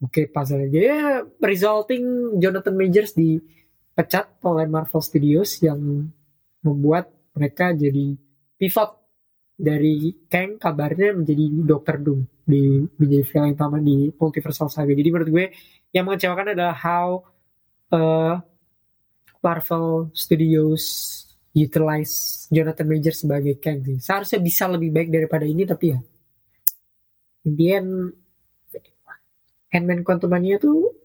[0.04, 1.00] oke puzzle aja ya
[1.40, 5.80] resulting Jonathan Majors dipecat oleh Marvel Studios yang
[6.64, 8.16] membuat mereka jadi
[8.60, 9.03] pivot
[9.54, 14.92] dari Kang kabarnya menjadi Doctor Doom di menjadi film utama di multiversal saga.
[14.92, 15.46] Jadi menurut gue
[15.94, 17.22] yang mengecewakan adalah how
[17.94, 18.42] uh,
[19.44, 20.84] Marvel Studios
[21.54, 24.02] utilize Jonathan Majors sebagai Kang sih.
[24.02, 26.00] Seharusnya bisa lebih baik daripada ini tapi ya
[27.44, 27.92] in the end
[29.74, 30.96] Ant-Man Quantumania tuh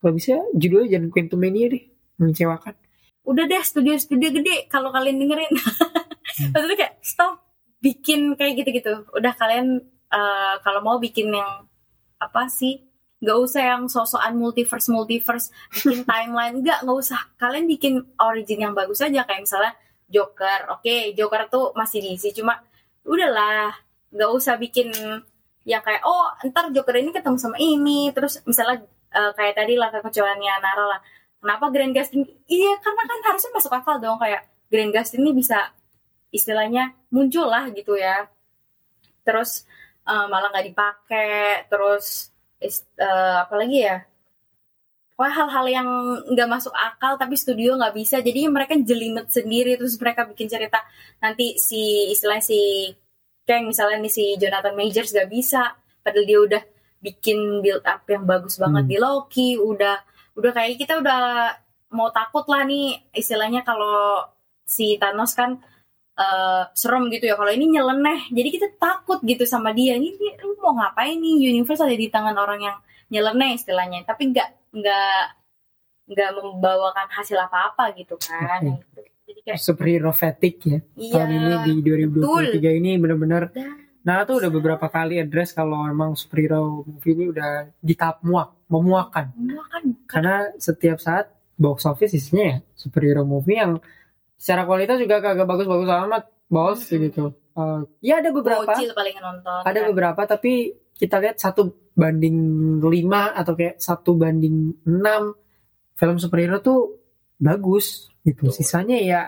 [0.00, 1.84] kalau bisa judulnya jangan Quantumania deh
[2.20, 2.74] mengecewakan.
[3.20, 5.52] udah deh studio-studio gede kalau kalian dengerin
[6.56, 7.49] maksudnya kayak stop
[7.80, 9.08] bikin kayak gitu-gitu.
[9.16, 9.80] Udah kalian
[10.12, 11.66] eh, kalau mau bikin yang
[12.20, 12.86] apa sih?
[13.20, 16.60] Nggak usah yang sosokan multiverse multiverse bikin timeline.
[16.60, 17.20] Nggak nggak usah.
[17.40, 19.24] Kalian bikin origin yang bagus aja.
[19.24, 19.72] Kayak misalnya
[20.08, 20.60] Joker.
[20.78, 22.60] Oke Joker tuh masih diisi cuma
[23.04, 23.72] udahlah.
[24.12, 24.92] Nggak usah bikin
[25.68, 28.12] yang kayak oh ntar Joker ini ketemu sama ini.
[28.12, 31.00] Terus misalnya eh, kayak tadi lah kekecewanya Nara lah.
[31.40, 32.28] Kenapa Grand Gustin?
[32.44, 34.20] Iya karena kan harusnya masuk akal dong.
[34.20, 35.72] Kayak Grand Gustin ini bisa
[36.30, 38.26] istilahnya muncul lah gitu ya.
[39.26, 39.50] Terus
[40.10, 41.30] eh, malah nggak dipakai
[41.70, 43.96] terus is- eh, apa lagi ya?
[45.14, 45.88] Pokoknya hal-hal yang
[46.32, 50.80] nggak masuk akal tapi studio nggak bisa jadi mereka jelimet sendiri terus mereka bikin cerita.
[51.20, 52.60] Nanti si istilahnya si
[53.44, 56.62] Kang misalnya nih si Jonathan Majors nggak bisa padahal dia udah
[57.04, 58.92] bikin build up yang bagus banget Hmm.
[58.92, 59.96] di Loki udah
[60.38, 61.52] udah kayak kita udah
[61.92, 64.24] mau takut lah nih istilahnya kalau
[64.64, 65.58] si Thanos kan
[66.20, 69.96] eh, serem gitu ya kalau ini nyeleneh jadi kita takut gitu sama dia.
[69.96, 71.56] Ini ini lu mau ngapain nih?
[71.56, 72.76] Universe ada di tangan orang yang
[73.10, 75.22] nyeleneh istilahnya tapi nggak nggak
[76.10, 78.82] nggak membawakan hasil apa-apa gitu kan.
[79.26, 80.78] Jadi kayak Superhero fatigue ya.
[80.98, 83.42] iya Tahun ini di 2023 ini benar-benar
[84.00, 88.56] Nah tuh udah beberapa kali address kalau emang superhero movie ini udah di tahap muak,
[88.72, 89.26] memuakan.
[89.36, 91.28] Enggak kan Karena setiap saat
[91.60, 93.76] box office isinya ya superhero movie yang
[94.40, 97.00] secara kualitas juga kagak bagus-bagus amat, bos Mm-mm.
[97.04, 97.24] gitu.
[97.52, 99.88] Eh, ya ada beberapa, bocil paling nonton ada kan.
[99.92, 100.52] beberapa tapi
[100.96, 102.36] kita lihat satu banding
[102.80, 102.88] 5
[103.36, 105.36] atau kayak satu banding 6
[105.94, 106.96] film superhero tuh
[107.36, 108.48] bagus gitu.
[108.48, 108.56] Betul.
[108.56, 109.20] Sisanya ya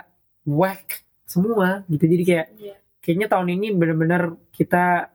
[0.49, 2.05] whack semua gitu.
[2.09, 2.77] Jadi kayak Iya.
[3.01, 5.13] kayaknya tahun ini benar-benar kita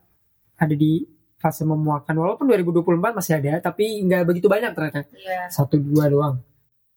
[0.58, 1.06] ada di
[1.38, 2.14] fase memuakan.
[2.18, 5.06] Walaupun 2024 masih ada, tapi nggak begitu banyak ternyata.
[5.14, 5.50] Iya.
[5.50, 6.36] Satu dua doang.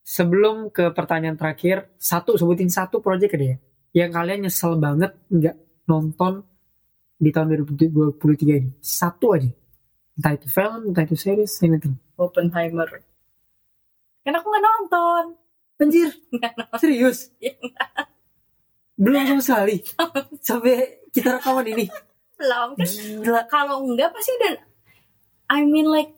[0.00, 3.56] Sebelum ke pertanyaan terakhir, satu sebutin satu project deh
[3.94, 6.46] yang kalian nyesel banget nggak nonton
[7.20, 8.70] di tahun 2023 ini.
[8.80, 9.50] Satu aja.
[10.16, 11.96] Entah itu film, entah itu series, anything.
[12.16, 12.88] Oppenheimer.
[14.24, 15.24] Kan aku nggak nonton.
[15.80, 16.12] Anjir,
[16.76, 17.32] serius?
[17.40, 17.56] Iya.
[19.00, 19.80] Belum sama sekali.
[20.44, 21.88] Sampai kita rekaman ini.
[22.36, 22.76] Belum.
[22.76, 22.88] Kan
[23.24, 23.42] Gila.
[23.48, 24.60] kalau enggak pasti udah
[25.48, 26.12] I mean like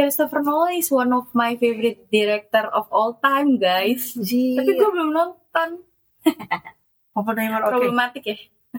[0.00, 5.12] Christopher Nolan is one of my favorite director of all time guys tapi gue belum
[5.12, 5.84] nonton
[7.20, 7.76] Oppenheimer oke.
[7.76, 8.36] problematik ya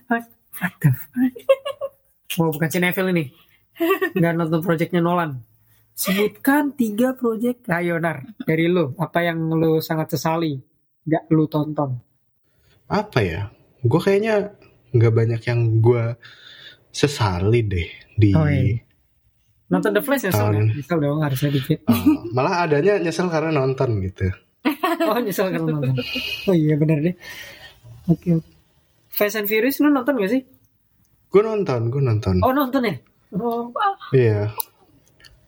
[0.09, 0.26] fuck?
[2.39, 3.28] Oh, bukan Cinefil ini.
[4.15, 5.43] Nggak nonton projectnya Nolan.
[5.91, 7.67] Sebutkan tiga project.
[7.67, 8.24] Ayo, Nar.
[8.47, 8.95] Dari lu.
[8.95, 10.55] Apa yang lu sangat sesali?
[11.03, 11.99] Nggak lu tonton.
[12.88, 13.51] Apa ya?
[13.84, 14.55] Gue kayaknya
[14.95, 16.15] nggak banyak yang gue
[16.91, 18.32] sesali deh di.
[18.32, 18.80] Oh, iya.
[19.72, 20.53] Nonton The Flash nyesel Tahun.
[20.53, 20.67] nggak?
[20.76, 21.80] Nyesel dong, harusnya dikit.
[21.88, 24.28] Oh, malah adanya nyesel karena nonton gitu.
[25.01, 25.95] Oh, nyesel karena nonton.
[26.45, 27.15] Oh iya, bener deh.
[28.05, 28.49] Oke, oke.
[29.07, 30.41] Fast and Furious lu nonton gak sih?
[31.28, 32.36] Gue nonton, gue nonton.
[32.43, 32.95] Oh, nonton ya?
[33.34, 33.72] Oh,
[34.11, 34.51] Iya.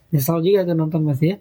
[0.10, 1.38] nyesel juga tuh nonton masih ya.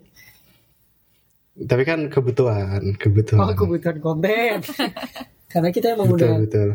[1.62, 3.45] Tapi kan kebutuhan, kebutuhan.
[3.45, 4.59] Oh, kebutuhan konten.
[5.53, 6.68] Karena kita emang betul udah betul.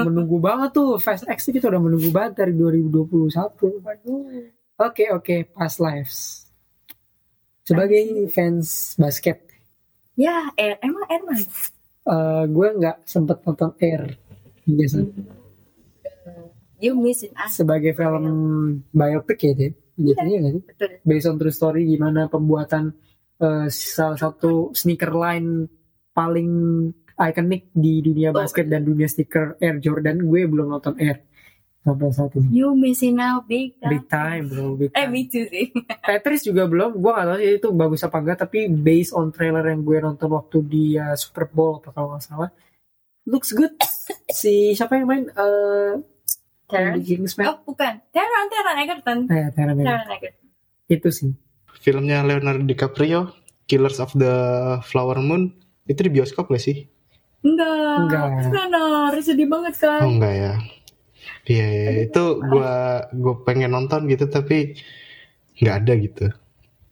[0.00, 3.84] menunggu banget tuh Fast X itu kita udah menunggu banget dari 2021
[4.78, 6.46] oke oke past lives.
[7.66, 9.44] Sebagai fans basket.
[10.18, 11.44] Ya eh, emang Air mana
[12.08, 14.18] eh, gue nggak sempet nonton Air
[14.68, 15.08] saat
[16.78, 18.26] you missing out sebagai film
[18.92, 20.90] biopic ya deh nggak sih betul.
[21.02, 22.94] Based on true story gimana pembuatan
[23.42, 25.66] eh, salah satu sneaker line
[26.14, 26.50] paling
[27.18, 30.22] ikonik di dunia Oh, basket dan dunia stiker Air Jordan.
[30.22, 31.26] Gue belum nonton Air
[31.88, 35.10] sampai saat ini you missing out big time, big time bro big eh time.
[35.10, 35.72] me too sih
[36.08, 39.64] Tetris juga belum, gue gak tahu sih itu bagus apa enggak, tapi based on trailer
[39.64, 42.50] yang gue nonton waktu di uh, Super Bowl apa kalau nggak salah,
[43.24, 43.72] looks good.
[44.40, 45.24] si siapa yang main?
[45.32, 46.00] Uh,
[46.64, 47.48] Taron Kingsman.
[47.48, 49.88] oh bukan Taron Taron Egerton Eh, Taron Egerton.
[49.88, 50.46] Taron Egerton
[50.86, 51.32] Itu sih.
[51.78, 53.32] Filmnya Leonardo DiCaprio,
[53.64, 54.34] Killers of the
[54.82, 55.48] Flower Moon,
[55.84, 56.84] itu di bioskop gak sih?
[57.38, 58.50] enggak Enggak.
[58.50, 60.52] benar sedih banget kan Oh enggak ya.
[61.48, 62.72] Iya, iya, itu gua
[63.10, 64.76] gue pengen nonton gitu tapi
[65.56, 66.26] nggak ada gitu.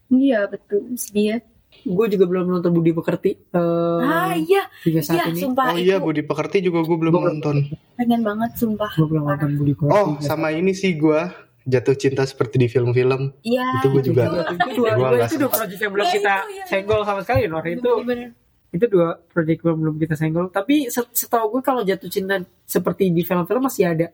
[0.08, 1.38] iya betul sedih ya
[1.78, 5.38] Gue juga belum nonton Budi Pekerti uh, ah iya hingga saat iya ini.
[5.38, 7.56] sumpah Oh iya, itu Budi Pekerti juga gue belum Gua- nonton.
[7.94, 9.92] pengen banget sumpah Gue belum nonton Budi Pekerti.
[9.92, 13.28] Oh, sama ini sih gua jatuh cinta seperti di film-film.
[13.42, 14.22] iya Itu gua saat- juga.
[14.48, 16.64] Itu dua, Gua dua- nggak itu dua project yang belum Iya, kita itu, iya.
[16.64, 17.62] senggol sama sekali, Nor.
[17.62, 18.28] Itu Bener-bener.
[18.68, 20.46] itu dua project yang belum kita senggol.
[20.48, 22.34] Tapi set- setahu gue kalau jatuh cinta
[22.64, 24.08] seperti di film-film masih ada.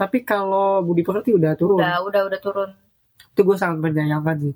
[0.00, 1.76] Tapi kalau Budi Pekerti udah turun.
[1.76, 2.70] udah udah udah turun
[3.30, 4.54] itu gue sangat menyayangkan sih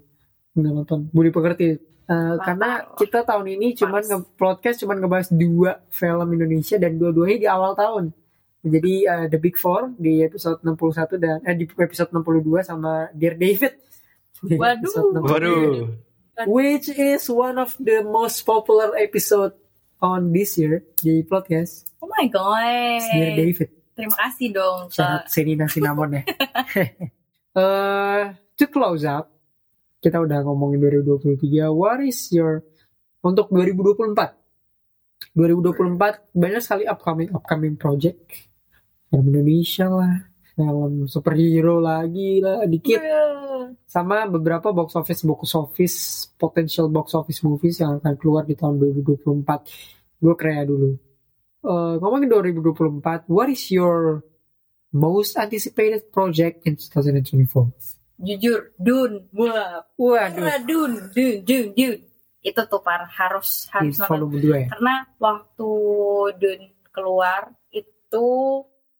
[0.52, 1.68] nggak nonton Budi Pekerti
[2.04, 4.08] Eh, karena kita tahun ini cuman Pas.
[4.12, 8.12] nge-podcast cuman ngebahas dua film Indonesia dan dua-duanya di awal tahun
[8.60, 13.40] jadi eh, The Big Four di episode 61 dan eh, di episode 62 sama Dear
[13.40, 13.72] David
[14.60, 14.76] Waduh.
[14.76, 15.24] episode 62.
[15.24, 15.68] Waduh.
[16.44, 19.56] which is one of the most popular episode
[19.96, 25.32] on this year di podcast oh my god Dear David terima kasih dong Syarat Kak.
[25.32, 26.22] Senina Cinnamon ya.
[27.54, 28.22] Eh,
[28.58, 29.30] to close up,
[30.02, 31.70] kita udah ngomongin 2023.
[31.70, 32.66] What is your
[33.22, 34.34] untuk 2024?
[35.38, 38.26] 2024 banyak sekali upcoming upcoming project.
[39.06, 40.18] Film Indonesia lah,
[40.58, 42.98] film superhero lagi lah, dikit.
[43.86, 45.96] Sama beberapa box office box office
[46.34, 50.18] potential box office movies yang akan keluar di tahun 2024.
[50.18, 51.03] Gue krea dulu.
[51.64, 54.20] Eh, ngomongin 2024, what is your
[54.92, 57.72] most anticipated project in 2024?
[58.14, 61.98] jujur Dun wah Waduh, Wah, Dun Dun Dun Dun
[62.44, 64.66] itu tuh par harus harus nonton volume 2 ya.
[64.70, 65.70] karena waktu
[66.38, 66.60] Dun
[66.94, 68.28] keluar itu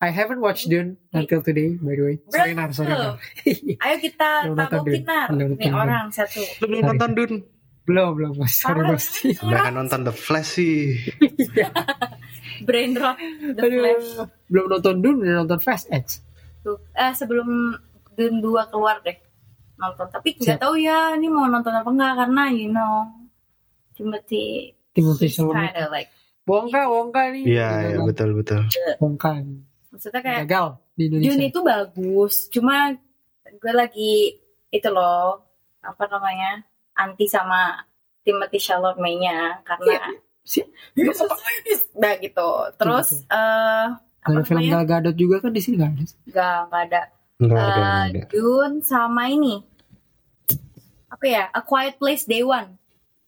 [0.02, 2.16] I haven't watched Dune until today, by the way.
[2.28, 3.16] Sorry, Nar, sorry, Nar.
[3.88, 5.00] ayo kita Dun.
[5.06, 7.32] nar nih orang satu Lu belum nonton Dun?
[7.84, 8.64] belum, belum, Mas.
[8.64, 8.80] Sorry.
[8.84, 9.04] Mas.
[9.44, 10.96] Udah nonton The Flash sih.
[12.62, 14.08] brain rot the Aduh, flash
[14.46, 16.22] belum nonton Dune, udah nonton Fast X.
[16.62, 17.74] tuh eh sebelum
[18.14, 19.18] Dun 2 keluar deh
[19.74, 23.10] nonton tapi nggak tahu ya ini mau nonton apa enggak karena you know
[23.98, 25.74] Timothy Timothy Chalamet.
[25.90, 26.10] like
[26.44, 27.56] Wongka, Wongka nih.
[27.56, 28.68] Iya, iya betul betul.
[29.00, 29.40] Wongka.
[29.90, 31.48] maksudnya kayak Gagal di Dune Indonesia.
[31.50, 32.76] itu bagus cuma
[33.46, 34.12] gue lagi
[34.70, 35.42] itu loh
[35.82, 36.62] apa namanya
[36.94, 37.78] anti sama
[38.24, 40.10] Timothy Chalamet-nya karena
[40.44, 40.64] Si-
[41.94, 42.48] nah gitu.
[42.76, 43.32] Terus Betul.
[43.32, 43.86] eh
[44.24, 45.76] apa Ada film Gal Gadot juga kan di sini?
[45.76, 46.04] Nggak ada.
[46.24, 47.02] nggak nggak ada.
[47.34, 48.22] Nggak ada, Eh, ada.
[48.30, 49.54] Dune sama ini.
[51.08, 51.44] Apa ya?
[51.48, 52.76] A Quiet Place Day One.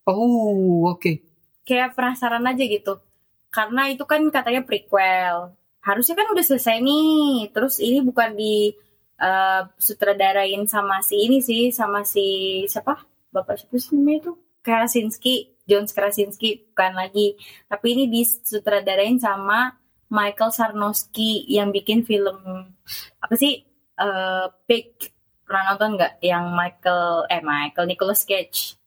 [0.05, 1.23] Oh, oke.
[1.63, 3.03] kayak penasaran aja gitu.
[3.51, 5.51] Karena itu kan katanya prequel.
[5.81, 7.51] Harusnya kan udah selesai nih.
[7.51, 8.71] Terus ini bukan di
[9.17, 12.23] eh, sutradarain sama si ini sih sama si
[12.65, 13.03] siapa?
[13.29, 14.33] Bapak siapa sih namanya itu?
[14.63, 17.35] Krasinski John Krasinski bukan lagi
[17.67, 19.75] tapi ini disutradarain sama
[20.07, 22.71] Michael Sarnowski yang bikin film
[23.19, 24.95] apa sih eh Pig
[25.43, 28.79] pernah nonton nggak yang Michael eh Michael Nicolas Cage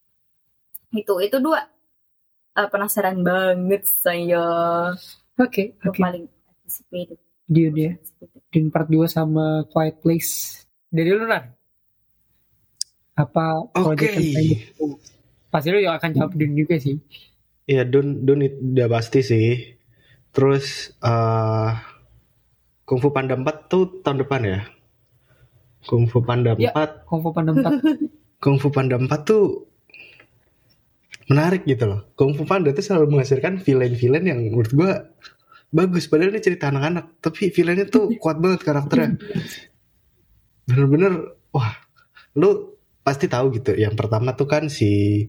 [0.92, 1.68] itu itu dua
[2.50, 4.44] Eh, penasaran banget saya
[5.40, 6.02] Oke, Yang oke.
[6.02, 7.92] paling anticipated Dune ya.
[8.52, 10.66] Dune part 2 sama Quiet Place.
[10.92, 11.24] Dari lu?
[13.16, 13.80] Apa Oke.
[13.80, 14.28] project yang
[14.76, 15.00] lu-
[15.50, 16.98] Pasti lu yang akan jawab Dune juga sih.
[17.70, 19.78] Iya, Dun Dun udah pasti sih.
[20.34, 21.72] Terus eh
[22.90, 24.60] Kung Fu Panda 4 tuh tahun depan ya.
[25.86, 26.74] Kung Fu Panda 4, Ya.
[27.06, 27.70] Kung Fu Panda 4.
[28.44, 29.70] Kung Fu Panda 4 tuh
[31.30, 32.10] menarik gitu loh.
[32.18, 35.06] Kung Fu Panda tuh selalu menghasilkan villain-villain yang menurut gua
[35.70, 36.10] bagus.
[36.10, 39.22] Padahal ini cerita anak-anak, tapi villainnya tuh kuat banget karakternya.
[40.70, 41.78] Bener-bener, wah,
[42.34, 42.74] lu
[43.10, 43.74] pasti tahu gitu.
[43.74, 45.26] Yang pertama tuh kan si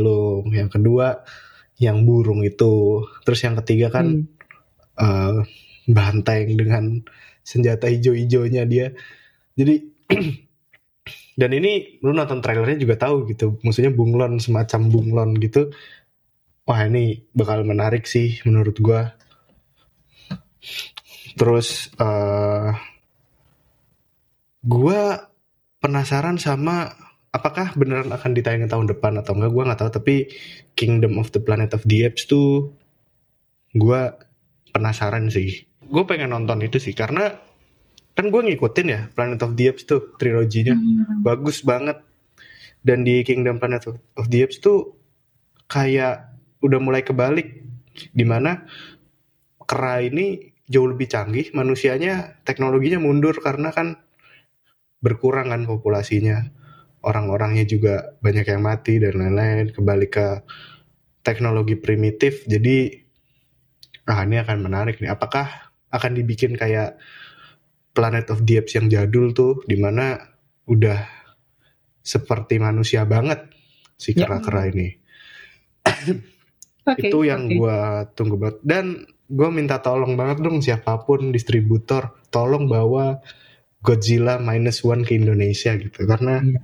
[0.00, 1.20] Lung, yang kedua
[1.80, 4.24] yang burung itu, terus yang ketiga kan Hmm.
[5.04, 5.38] eh,
[5.88, 6.84] banteng dengan
[7.44, 8.86] senjata hijau-hijaunya dia.
[9.58, 9.74] Jadi
[11.40, 11.72] dan ini
[12.04, 15.72] lu nonton trailernya juga tahu gitu, maksudnya bunglon semacam bunglon gitu.
[16.68, 19.16] Wah ini bakal menarik sih menurut gua.
[21.38, 22.70] Terus eh
[24.60, 25.00] gua
[25.80, 26.92] penasaran sama
[27.30, 29.90] apakah beneran akan ditayangin tahun depan atau enggak gua nggak tahu.
[29.90, 30.14] Tapi
[30.74, 32.74] Kingdom of the Planet of the Apes tuh
[33.74, 34.18] gua
[34.70, 35.66] penasaran sih.
[35.90, 37.34] Gue pengen nonton itu sih karena
[38.14, 40.78] kan gue ngikutin ya Planet of the Apes tuh triloginya.
[41.20, 42.02] Bagus banget.
[42.80, 44.94] Dan di Kingdom Planet of, of the Apes tuh
[45.66, 47.66] kayak udah mulai kebalik
[48.14, 48.64] di mana
[49.66, 53.98] kera ini jauh lebih canggih manusianya teknologinya mundur karena kan
[55.02, 56.50] berkurang kan populasinya
[57.04, 60.26] orang-orangnya juga banyak yang mati dan lain-lain kembali ke
[61.24, 63.00] teknologi primitif jadi
[64.08, 66.96] ah ini akan menarik nih apakah akan dibikin kayak
[67.90, 70.16] Planet of the Apes yang jadul tuh di mana
[70.70, 71.02] udah
[72.00, 73.50] seperti manusia banget
[74.00, 74.24] si Ya.
[74.24, 74.96] kera-kera ini
[76.88, 77.12] Oke.
[77.12, 77.54] itu yang oke.
[77.60, 77.76] gua
[78.16, 83.22] tunggu banget dan gue minta tolong banget dong siapa pun distributor tolong bawa
[83.80, 86.60] Godzilla minus one ke Indonesia gitu karena Iya.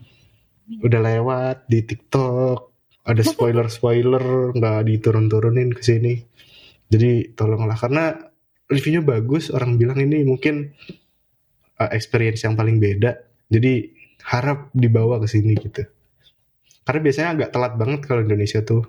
[0.67, 6.15] Udah lewat di TikTok ada spoiler spoiler nggak diturun-turunin ke sini.
[6.91, 8.19] Jadi tolonglah karena
[8.67, 10.75] reviewnya bagus orang bilang ini mungkin
[11.79, 13.15] uh, experience yang paling beda.
[13.47, 13.95] Jadi
[14.27, 15.87] harap dibawa ke sini gitu.
[16.83, 18.83] Karena biasanya agak telat banget kalau Indonesia tuh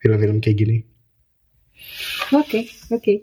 [0.00, 0.78] film-film kayak gini.
[2.32, 3.14] Oke, oke.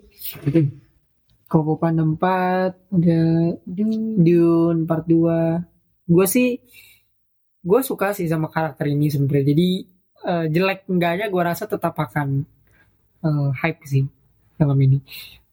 [1.50, 3.26] Kung Fu Panda 4, udah
[3.66, 4.86] Dune.
[4.86, 6.10] Part 2.
[6.10, 6.58] Gue sih
[7.60, 9.46] gue suka sih sama karakter ini sebenarnya.
[9.52, 9.68] Jadi
[10.26, 12.44] eh, jelek enggaknya gue rasa tetap akan
[13.24, 14.04] eh, hype sih
[14.56, 14.98] film ini.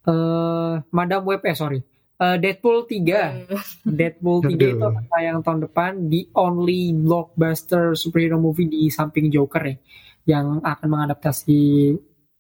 [0.08, 1.80] Eh Madam Web eh sorry.
[2.18, 3.86] Eh, Deadpool 3.
[3.86, 9.62] Deadpool 3 itu akan tayang tahun depan di only blockbuster superhero movie di samping Joker
[9.62, 9.78] ya
[10.28, 11.94] yang akan mengadaptasi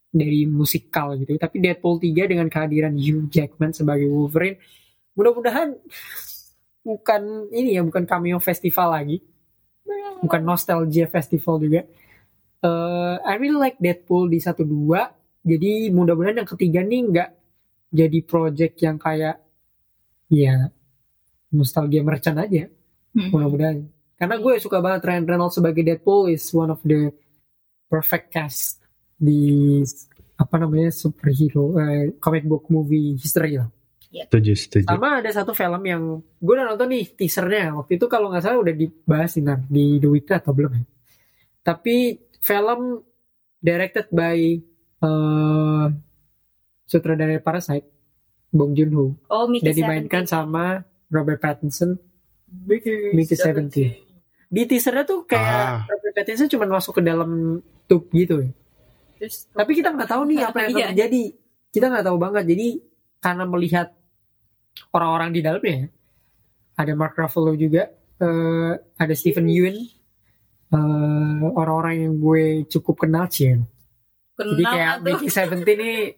[0.09, 1.37] dari musikal gitu.
[1.37, 4.57] Tapi Deadpool 3 dengan kehadiran Hugh Jackman sebagai Wolverine
[5.13, 5.73] mudah-mudahan
[6.85, 7.21] bukan
[7.53, 9.21] ini ya bukan cameo festival lagi.
[10.23, 11.81] Bukan nostalgia festival juga.
[12.61, 15.45] Eh I really like Deadpool di 1 2.
[15.47, 17.29] Jadi mudah-mudahan yang ketiga nih nggak
[17.87, 19.39] jadi project yang kayak
[20.27, 20.67] ya
[21.51, 22.67] nostalgia merchant aja
[23.17, 23.33] Hmm.
[23.33, 27.09] mudah-mudahan karena gue suka banget Ryan Reynolds sebagai Deadpool is one of the
[27.89, 28.77] perfect cast
[29.17, 29.81] di
[30.37, 33.65] apa namanya superhero eh, comic book movie history lah
[34.09, 36.03] setuju setuju sama ada satu film yang
[36.37, 40.07] gue udah nonton nih teasernya waktu itu kalau nggak salah udah dibahas nih di The
[40.07, 40.83] Weekly atau belum ya
[41.61, 41.95] tapi
[42.39, 43.03] film
[43.57, 44.39] directed by
[44.97, 45.85] eh
[46.83, 47.85] sutradara Parasite
[48.49, 51.99] Bong Joon Ho Oh, Mickey dan dimainkan sama Robert Pattinson
[52.47, 53.91] Mickey Seventeen.
[54.47, 55.83] di teasernya tuh kayak Ah.
[55.85, 58.51] Robert Pattinson cuma masuk ke dalam tube gitu ya.
[59.17, 60.87] Terus, Tapi kita nggak tahu nih apa yang akan Iya.
[60.89, 61.23] terjadi.
[61.67, 62.43] Kita nggak tahu banget.
[62.47, 62.67] Jadi
[63.17, 63.93] karena melihat
[64.93, 65.85] orang-orang di dalamnya, ya,
[66.77, 67.89] ada Mark Ruffalo juga,
[68.21, 69.77] eh, ada Stephen Yeun,
[70.73, 73.57] eh, orang-orang yang gue cukup kenal sih.
[74.37, 75.03] Jadi kenal kayak tuh.
[75.05, 76.13] Mickey Seventeen ini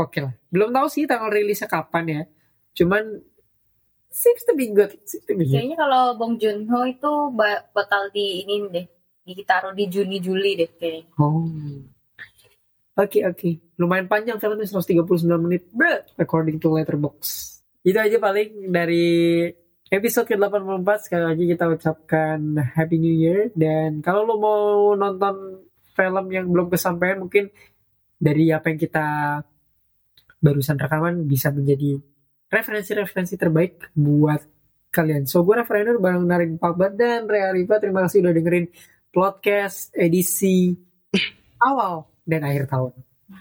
[0.00, 0.32] oke lah.
[0.48, 2.22] Belum tahu sih tanggal rilisnya kapan ya.
[2.72, 3.20] Cuman
[4.08, 4.96] seems to be good.
[5.04, 5.60] Seems to be good.
[5.60, 8.86] Kayaknya kalau Bong Joon Ho itu ba- bakal di ini deh,
[9.28, 11.04] ditaruh di Juni Juli deh kayaknya.
[11.20, 11.44] Oh.
[13.00, 16.04] Oke oke, lumayan panjang filmnya 139 menit, bro.
[16.20, 17.64] According to Letterboxd.
[17.80, 19.48] Itu aja paling dari
[19.88, 24.60] episode ke-84 sekali lagi kita ucapkan Happy New Year dan kalau lo mau
[24.92, 25.64] nonton
[25.96, 27.48] film yang belum kesampaian mungkin
[28.20, 29.06] dari apa yang kita
[30.44, 31.96] barusan rekaman bisa menjadi
[32.52, 34.44] referensi-referensi terbaik buat
[34.92, 35.24] kalian.
[35.24, 37.80] So gue Refrainer bareng Narin Pakbat dan Rea Riva.
[37.80, 38.68] Terima kasih udah dengerin
[39.08, 40.76] podcast edisi
[41.64, 42.94] awal dan akhir tahun.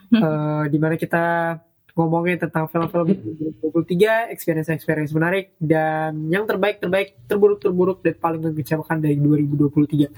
[0.09, 1.57] Eh, di mana kita
[1.93, 3.13] ngomongin tentang film-film
[3.61, 10.09] 2023, experience-experience menarik, dan yang terbaik-terbaik, terburuk-terburuk, dan paling mengecewakan dari 2023.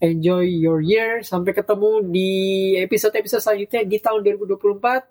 [0.00, 1.20] Enjoy your year.
[1.24, 2.30] Sampai ketemu di
[2.80, 5.04] episode-episode selanjutnya di tahun 2024.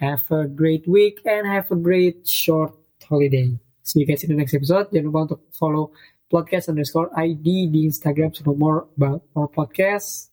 [0.00, 2.72] Have a great week and have a great short
[3.04, 3.52] holiday.
[3.84, 4.88] See you guys in the next episode.
[4.94, 5.92] Jangan lupa untuk follow
[6.30, 10.29] podcast underscore ID di Instagram to know more about our podcast.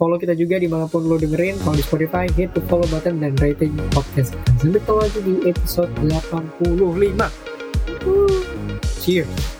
[0.00, 1.60] Follow kita juga di mana pun lo dengerin.
[1.60, 4.32] Kalau di Spotify, hit the follow button dan rating podcast.
[4.56, 7.28] Sampai ketemu lagi di episode 85.
[8.08, 8.40] Woo.
[9.04, 9.59] Cheers.